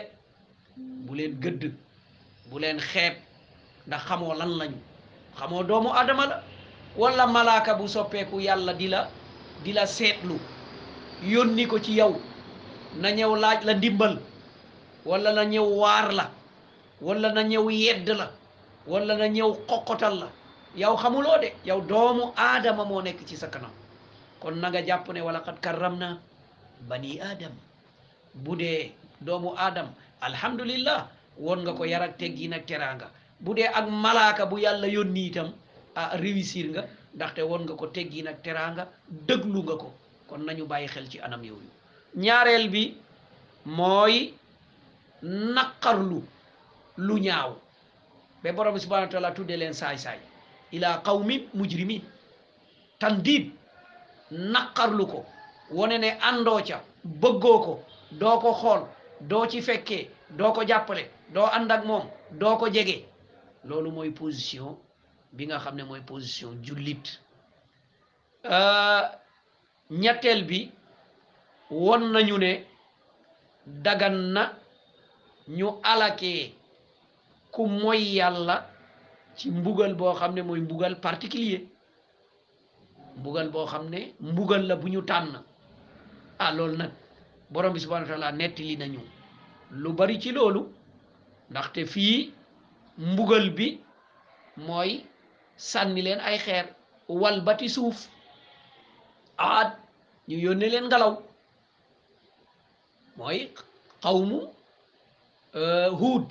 bu 1.04 1.14
leen 1.18 1.34
gëdd 1.42 1.62
bu 2.48 2.56
leen 2.62 2.78
xeeb 2.90 3.14
ndax 3.86 4.02
xamoo 4.08 4.34
lan 4.40 4.52
lañu 4.60 4.78
xamoo 5.38 5.62
doomu 5.70 5.90
aadama 5.98 6.24
la 6.30 6.36
walla 7.00 7.24
malaaka 7.34 7.72
bu 7.78 7.86
soppeeku 7.94 8.36
yàlla 8.46 8.72
di 8.80 8.88
la 8.94 9.00
di 9.64 9.72
la 9.78 9.84
seetlu 9.96 10.36
yónni 11.32 11.64
ko 11.70 11.76
ci 11.84 11.92
yow 12.00 12.14
na 13.00 13.08
ñëw 13.18 13.32
laaj 13.42 13.60
la 13.68 13.72
ndimbal 13.78 14.14
walla 15.08 15.30
na 15.38 15.42
ñëw 15.52 15.66
waar 15.80 16.08
la 16.18 16.24
walla 17.06 17.28
na 17.36 17.42
ñëw 17.52 17.66
yedd 17.82 18.08
la 18.20 18.26
walla 18.90 19.14
na 19.20 19.26
ñëw 19.34 19.50
xoqotal 19.68 20.14
la 20.22 20.28
yow 20.76 20.96
xamuloo 20.96 21.38
de 21.40 21.54
yow 21.64 21.80
doomu 21.88 22.24
aadama 22.36 22.84
moo 22.84 23.02
nekk 23.02 23.24
ci 23.26 23.36
sa 23.36 23.48
kanam 23.48 23.70
kon 24.40 24.56
na 24.60 24.68
nga 24.70 24.84
jàpp 24.86 25.08
ne 25.12 25.20
wala 25.22 25.40
xat 25.46 25.58
karram 25.64 25.96
na 25.98 26.08
bani 26.88 27.18
aadam 27.20 27.52
bu 28.34 28.56
dee 28.56 28.92
doomu 29.26 29.54
aadam 29.56 29.88
alhamdulillah 30.20 30.98
woon 31.38 31.60
nga 31.64 31.72
ko 31.72 31.84
yar 31.84 32.02
ak 32.02 32.18
teggin 32.18 32.52
ak 32.52 32.66
teraanga 32.68 33.08
bu 33.40 33.54
dee 33.54 33.64
ak 33.78 33.86
malaaka 33.88 34.46
bu 34.46 34.58
yàlla 34.64 34.86
yónni 34.96 35.24
itam 35.30 35.48
a 36.00 36.02
réussir 36.22 36.66
nga 36.74 36.82
ndaxte 37.14 37.40
woon 37.50 37.62
nga 37.66 37.74
ko 37.80 37.86
teggin 37.86 38.28
ak 38.28 38.42
teraanga 38.44 38.84
dëglu 39.28 39.60
nga 39.62 39.76
ko 39.82 39.88
kon 40.28 40.42
nañu 40.44 40.66
bàyyi 40.66 40.88
xel 40.94 41.08
ci 41.08 41.18
anam 41.20 41.42
yooyu 41.44 41.70
ñaareel 42.16 42.68
bi 42.74 42.82
mooy 43.76 44.34
naqarlu 45.54 46.20
lu 47.06 47.14
ñaaw 47.26 47.52
ba 48.42 48.52
borom 48.52 48.74
bi 48.74 48.80
subhanahu 48.80 49.06
wa 49.08 49.14
taala 49.14 49.34
tuddee 49.36 49.56
leen 49.56 49.72
saay-saay 49.82 50.20
ila 50.76 50.88
qawmin 51.06 51.42
mujrimin 51.60 52.02
tandid 53.00 53.44
naqarlu 54.52 55.04
ko 55.12 55.20
wone 55.76 55.96
ne 56.02 56.08
àndoo 56.28 56.60
bëggoo 57.22 57.58
ko 57.66 57.74
doo 58.20 58.36
ko 58.42 58.50
xool 58.60 58.82
doo 59.30 59.44
ci 59.50 59.58
fekkee 59.66 60.04
doo 60.38 60.52
ko 60.56 60.60
jàppale 60.68 61.04
doo 61.34 61.46
ànd 61.56 61.70
moom 61.88 62.04
doo 62.40 62.54
ko 62.60 62.66
jege 62.74 62.96
loolu 63.68 63.90
mooy 63.96 64.10
position 64.20 64.70
bi 65.36 65.46
nga 65.46 65.58
xam 65.62 65.76
ne 65.76 65.82
mooy 65.88 66.00
position 66.12 66.50
jullit 66.64 67.06
euh, 68.56 69.02
ñetteel 70.02 70.40
bi 70.50 70.60
won 71.84 72.02
nañu 72.12 72.36
ne 72.44 72.52
dagan 73.84 74.16
na 74.34 74.42
ñu 75.56 75.66
alakee 75.90 76.42
ku 77.54 77.62
moy 77.80 78.02
yàlla 78.18 78.56
ci 79.36 79.50
mbugal 79.50 79.94
boo 79.94 80.14
xam 80.14 80.34
ne 80.34 80.42
mooy 80.42 80.60
mbugal 80.60 80.96
particulier 81.00 81.60
mbugal 83.18 83.48
boo 83.52 83.66
xam 83.66 83.88
ne 83.90 83.98
mbugal 84.20 84.62
la 84.66 84.74
bu 84.76 84.88
ñu 84.92 85.02
tànn 85.10 85.32
ah 86.38 86.52
loolu 86.56 86.76
nag 86.76 86.92
borom 87.52 87.72
bi 87.72 87.80
subhanahu 87.80 88.04
wa 88.04 88.08
taala 88.16 88.32
nettali 88.36 88.76
nañu 88.76 89.00
lu 89.82 89.92
bari 89.98 90.20
ci 90.22 90.32
loolu 90.32 90.60
ndaxte 91.50 91.80
fii 91.92 92.18
mbugal 92.98 93.50
bi 93.56 93.80
mooy 94.66 94.90
sànni 95.56 96.00
leen 96.02 96.20
ay 96.20 96.38
xeer 96.38 96.66
walbati 97.08 97.68
suuf 97.68 97.98
aad 99.38 99.70
ñu 100.28 100.36
yónnee 100.44 100.70
leen 100.70 100.84
ngelaw 100.86 101.12
mooy 103.16 103.38
xawmu 104.02 104.38
euh, 105.58 105.90
huud 106.00 106.28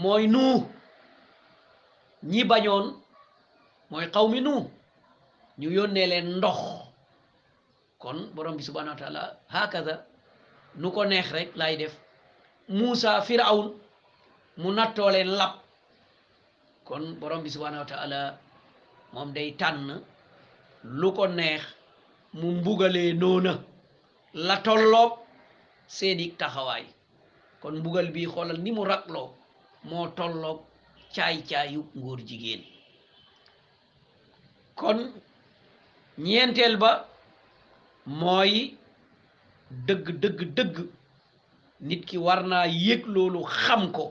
mooy 0.00 0.26
nuu 0.26 0.58
ñi 2.30 2.40
bañoon 2.50 2.84
mooy 3.90 4.06
xaw 4.14 4.26
mi 4.32 4.38
nu 4.46 4.54
ñu 5.60 5.68
yónnee 5.76 6.06
leen 6.12 6.28
ndox 6.38 6.58
kon 8.02 8.18
borom 8.34 8.56
bi 8.58 8.62
subhanahu 8.68 8.94
wa 8.96 9.00
taala 9.02 9.22
hakada 9.54 9.94
nu 10.80 10.88
ko 10.94 11.02
neex 11.10 11.28
rek 11.36 11.50
lay 11.60 11.74
def 11.80 11.94
Muusa 12.78 13.10
Firawn 13.26 13.66
mu 14.60 14.68
nattoo 14.76 15.10
leen 15.14 15.30
lab 15.40 15.52
kon 16.88 17.04
borom 17.20 17.42
bi 17.44 17.50
subhanahu 17.54 17.82
wa 17.92 18.20
moom 19.14 19.28
day 19.36 19.50
tànn 19.60 19.88
lu 21.00 21.08
ko 21.16 21.24
neex 21.38 21.62
mu 22.38 22.46
mbugalee 22.58 23.12
noona 23.20 23.54
la 24.46 24.56
tolloog 24.66 25.12
seeni 25.96 26.26
taxawaay 26.40 26.84
kon 27.62 27.74
mbugal 27.80 28.08
bi 28.14 28.22
xoolal 28.32 28.58
ni 28.64 28.70
mu 28.76 28.82
ragloo 28.90 29.28
moo 29.88 30.06
tolloog 30.18 30.58
caay-caayu 31.16 31.80
ngóor 31.98 32.18
jigéen 32.28 32.62
kon 34.78 34.98
ñeenteel 36.26 36.74
ba 36.82 36.90
mooy 38.20 38.52
dëgg 39.86 40.04
dëgg 40.22 40.38
dëgg 40.56 40.76
nit 41.88 42.02
ki 42.08 42.16
war 42.24 42.40
na 42.50 42.58
yëg 42.86 43.02
loolu 43.14 43.40
xam 43.62 43.82
ko 43.96 44.04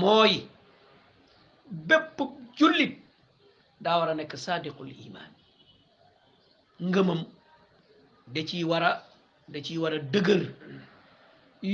mooy 0.00 0.32
bépp 1.88 2.16
jullit 2.58 2.94
daa 3.84 3.98
war 3.98 4.08
a 4.10 4.14
nekk 4.18 4.32
sadiqul 4.46 4.90
iman 5.06 5.30
ngëmam 6.88 7.20
da 8.34 8.40
ciy 8.48 8.62
war 8.70 8.84
a 8.90 8.92
da 9.52 9.58
ciy 9.66 9.76
war 9.82 9.94
a 9.94 9.98
dëgër 10.12 10.42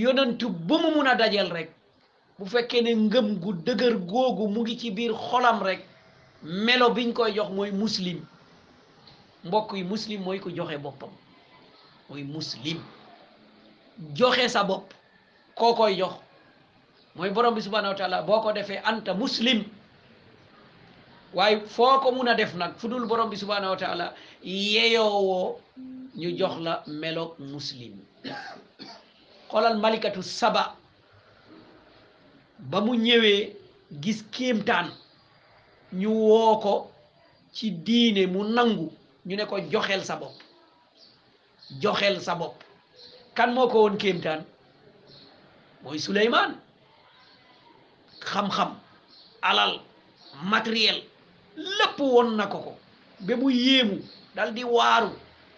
yonentu 0.03 0.47
mu 0.69 0.77
mun 0.95 1.09
a 1.11 1.15
dajeel 1.21 1.51
rek 1.57 1.71
bu 2.43 2.49
fekkee 2.51 2.83
ne 2.85 2.93
ngëm 3.07 3.27
gu 3.43 3.51
dëgër 3.67 3.95
googu 4.11 4.45
mu 4.55 4.61
ngi 4.63 4.75
ci 4.81 4.89
biir 4.97 5.13
xolam 5.27 5.59
rek 5.63 5.81
melo 6.67 6.87
biñ 6.97 7.13
koy 7.17 7.31
jox 7.37 7.49
mooy 7.57 7.71
muslim 7.71 8.19
mbokk 9.47 9.71
yi 9.77 9.83
muslim 9.85 10.21
mooy 10.25 10.39
ko 10.41 10.49
joxe 10.57 10.79
boppam 10.85 11.11
mooy 12.09 12.23
muslim 12.35 12.79
joxe 14.19 14.49
sa 14.49 14.65
bopp 14.65 14.87
koo 15.59 15.75
koy 15.75 15.93
jox 15.99 16.15
mooy 17.17 17.31
borom 17.31 17.55
bi 17.55 17.63
subhanahu 17.63 17.93
wa 17.95 17.99
taala 17.99 18.23
boo 18.23 18.41
ko 18.43 18.49
anta 18.85 19.15
muslim 19.15 19.65
waaye 21.35 21.61
foo 21.67 22.01
ko 22.01 22.11
mun 22.13 22.29
a 22.29 22.35
def 22.35 22.55
nag 22.55 22.73
fu 22.77 22.89
borom 22.89 23.31
bi 23.31 23.37
subhanahu 23.37 23.71
wa 23.71 23.77
taala 23.77 24.15
yeyoowoo 24.43 25.61
ñu 26.21 26.37
jox 26.39 26.59
la 26.61 26.83
melo 26.87 27.37
muslim 27.39 27.93
xoolal 29.49 29.79
malikatu 29.79 30.23
saba 30.23 30.77
ba 32.71 32.81
mu 32.81 32.95
ñëwee 32.97 33.57
gis 34.03 34.23
kéemtaan 34.31 34.89
ñu 36.01 36.07
woo 36.11 36.57
ko 36.63 36.91
ci 37.55 37.71
diine 37.85 38.27
mu 38.27 38.41
nangu 38.55 38.87
ñu 39.27 39.35
ne 39.37 39.45
ko 39.47 39.57
joxeel 39.71 40.05
sa 40.05 40.17
bopp 40.17 40.37
joxeel 41.83 42.21
sa 42.21 42.35
bopp 42.35 42.55
kan 43.37 43.51
moo 43.55 43.67
ko 43.71 43.79
woon 43.83 43.97
kéemtaan 43.99 44.43
mooy 45.83 45.99
Suleymaan 45.99 46.51
xam-xam 48.31 48.71
alal 49.43 49.81
matériel 50.53 51.03
lépp 51.79 51.99
woon 51.99 52.37
na 52.37 52.47
ko 52.47 52.59
ko 52.59 52.73
ba 53.21 53.37
mu 53.37 53.51
yéemu 53.53 53.99
dal 54.35 54.55
di 54.55 54.65
waaru 54.65 55.11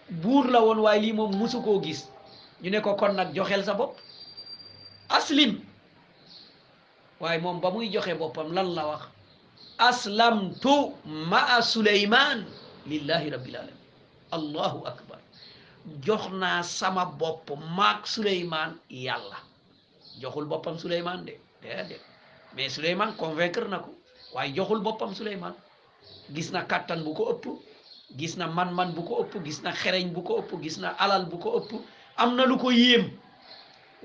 buur 0.09 0.47
la 0.49 0.61
woon 0.61 0.79
waay 0.81 0.99
lii 0.99 1.13
moom 1.13 1.35
musu 1.35 1.61
koo 1.61 1.81
gis 1.83 2.09
ñu 2.61 2.69
ne 2.69 2.79
ko 2.81 2.95
kon 2.95 3.13
nag 3.13 3.35
joxeel 3.35 3.63
sa 3.65 3.73
bopp 3.73 3.93
aslim 5.09 5.53
waaye 7.25 7.39
moom 7.41 7.59
ba 7.61 7.71
muy 7.71 7.89
joxe 7.91 8.13
boppam 8.19 8.53
lan 8.53 8.69
la 8.75 8.83
wax 8.89 9.03
aslamtu 9.89 10.73
maa 11.31 11.61
suleyman 11.73 12.39
lillahi 12.87 13.29
rabbil 13.33 13.55
alamin 13.55 13.77
allahu 14.37 14.79
akbar 14.91 15.19
jox 16.05 16.23
naa 16.41 16.61
sama 16.63 17.05
bopp 17.19 17.47
maak 17.77 18.01
suleyman 18.15 18.71
yàlla 18.89 19.37
joxul 20.21 20.45
boppam 20.51 20.77
suleyman 20.77 21.19
de 21.27 21.33
déedéet 21.63 22.03
mais 22.55 22.69
suleyman 22.75 23.09
convaincre 23.17 23.67
na 23.69 23.79
ko 23.79 23.89
waaye 24.35 24.53
joxul 24.55 24.81
boppam 24.85 25.11
suleyman 25.19 25.53
gis 26.35 26.49
na 26.53 26.61
kattan 26.71 26.99
bu 27.05 27.13
ko 27.17 27.23
ëpp 27.33 27.43
gis 28.17 28.33
na 28.37 28.45
man-man 28.47 28.93
bu 28.95 29.01
ko 29.07 29.13
ëpp 29.23 29.43
gis 29.45 29.59
na 29.63 29.71
xereñ 29.81 30.07
bu 30.15 30.21
ko 30.23 30.33
ëpp 30.41 30.51
gis 30.63 30.77
na 30.81 30.89
alal 31.03 31.25
bu 31.31 31.37
ko 31.43 31.49
ëpp 31.59 31.71
am 32.21 32.35
na 32.35 32.43
lu 32.45 32.57
ko 32.57 32.69
yéem 32.71 33.09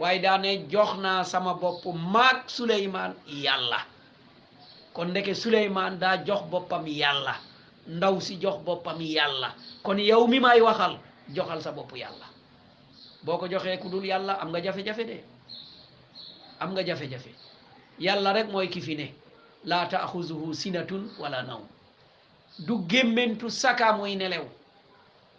waaye 0.00 0.18
daane 0.18 0.58
jox 0.70 0.96
naa 0.98 1.24
sama 1.24 1.54
bopp 1.54 1.84
maag 2.12 2.38
Suleymaan 2.46 3.12
yàlla 3.44 3.80
kon 4.94 5.04
ndeke 5.10 5.34
Suleymaan 5.34 5.98
daa 6.00 6.16
jox 6.26 6.42
boppam 6.50 6.84
yàlla 6.86 7.34
ndaw 7.86 8.16
si 8.20 8.34
jox 8.42 8.56
boppam 8.66 8.98
yàlla 9.00 9.54
kon 9.82 9.98
yow 9.98 10.26
mi 10.26 10.38
may 10.40 10.60
waxal 10.62 10.94
joxal 11.36 11.60
sa 11.62 11.72
bopp 11.72 11.92
yàlla 11.94 12.26
boo 13.24 13.38
ko 13.38 13.46
joxee 13.48 13.76
ku 13.78 13.88
dul 13.90 14.04
yàlla 14.04 14.32
am 14.40 14.48
nga 14.48 14.60
jafe-jafe 14.62 15.24
am 16.60 16.70
nga 16.72 16.82
jafe 16.82 17.34
yàlla 17.98 18.32
rek 18.32 18.48
mooy 18.52 18.68
ki 18.70 18.80
fi 18.80 18.94
ne 18.96 19.14
laa 19.64 19.86
taaxuzuhu 19.88 20.54
sinatun 20.54 21.10
wala 21.20 21.42
naw 21.42 21.60
du 22.58 22.72
gémmentu 22.88 23.50
saka 23.50 23.92
muy 23.92 24.16
nelew 24.16 24.44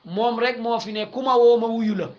moom 0.06 0.40
rek 0.40 0.58
moo 0.60 0.80
fi 0.80 0.92
ne 0.94 1.06
ku 1.06 1.22
ma 1.22 1.36
woo 1.36 1.58
ma 1.58 1.68
wuyu 1.68 1.96
la 1.96 2.10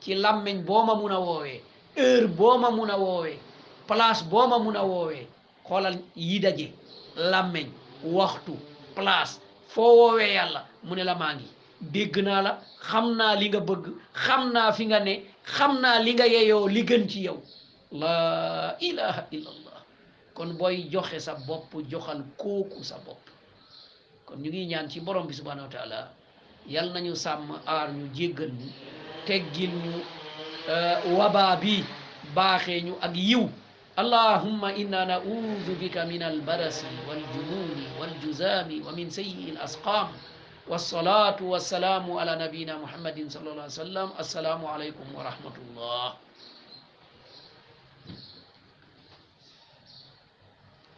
ci 0.00 0.14
làmmeñ 0.14 0.64
boo 0.64 0.82
ma 0.84 0.94
mun 0.94 1.12
a 1.12 1.18
woowee 1.20 1.60
heure 1.96 2.26
boo 2.28 2.58
ma 2.58 2.70
mun 2.70 2.88
a 2.90 2.96
woowee 2.98 3.38
place 3.86 4.22
boo 4.24 4.48
ma 4.48 4.58
mun 4.58 4.76
a 4.76 4.84
woowee 4.84 5.26
xoolal 5.64 5.98
yi 6.16 6.38
daje 6.40 6.72
làmmeñ 7.16 7.66
waxtu 8.04 8.56
place 8.94 9.38
foo 9.68 9.94
woowee 9.96 10.34
yàlla 10.34 10.66
mu 10.84 10.94
ne 10.96 11.04
la 11.04 11.14
maa 11.14 11.34
ngi 11.34 11.46
dégg 11.80 12.16
naa 12.24 12.42
la 12.42 12.52
xam 12.88 13.16
naa 13.18 13.34
li 13.40 13.48
nga 13.48 13.60
bëgg 13.68 13.84
xam 14.24 14.42
naa 14.54 14.72
fi 14.76 14.84
nga 14.86 15.00
ne 15.00 15.14
xam 15.54 15.72
naa 15.82 15.98
li 16.04 16.12
nga 16.14 16.26
yeyoo 16.34 16.68
li 16.74 16.82
gën 16.88 17.06
ci 17.10 17.20
yow 17.26 17.38
laa 17.92 18.76
ilaha 18.80 19.26
illallah 19.32 19.82
kon 20.34 20.50
booy 20.58 20.76
joxe 20.92 21.18
sa 21.20 21.34
bopp 21.34 21.70
joxal 21.90 22.20
kooku 22.38 22.82
sa 22.84 22.96
bopp 23.06 23.22
kon 24.26 24.38
ñu 24.42 24.48
ngi 24.50 24.66
ñaan 24.66 24.88
ci 24.90 25.00
borom 25.00 25.26
bi 25.26 25.34
subhanahu 25.34 25.66
wa 25.68 25.72
taala 25.72 26.08
yal 26.66 26.88
nañu 26.92 27.14
sàmm 27.16 27.50
aar 27.66 27.90
ñu 27.94 28.06
jéggal 28.14 28.50
ñu 28.52 28.68
teggil 29.26 29.70
ñu 29.84 30.00
آه، 30.68 31.14
وبا 31.14 31.54
بي 31.54 31.84
baaxee 32.36 32.82
ñu 32.84 32.94
ak 33.00 33.54
اللهم 33.98 34.64
إنا 34.64 35.04
نعوذ 35.04 35.74
بك 35.80 35.98
من 35.98 36.22
البرس 36.22 36.84
والجنون 37.08 37.86
والجزام 38.00 38.82
ومن 38.86 39.10
سيء 39.10 39.48
الأسقام 39.48 40.08
والصلاة 40.68 41.42
والسلام 41.42 42.12
على 42.12 42.36
نبينا 42.44 42.76
محمد 42.78 43.24
صلى 43.30 43.42
الله 43.42 43.62
عليه 43.62 43.80
وسلم 43.82 44.10
السلام 44.20 44.64
عليكم 44.64 45.06
ورحمة 45.14 45.54
الله 45.56 46.31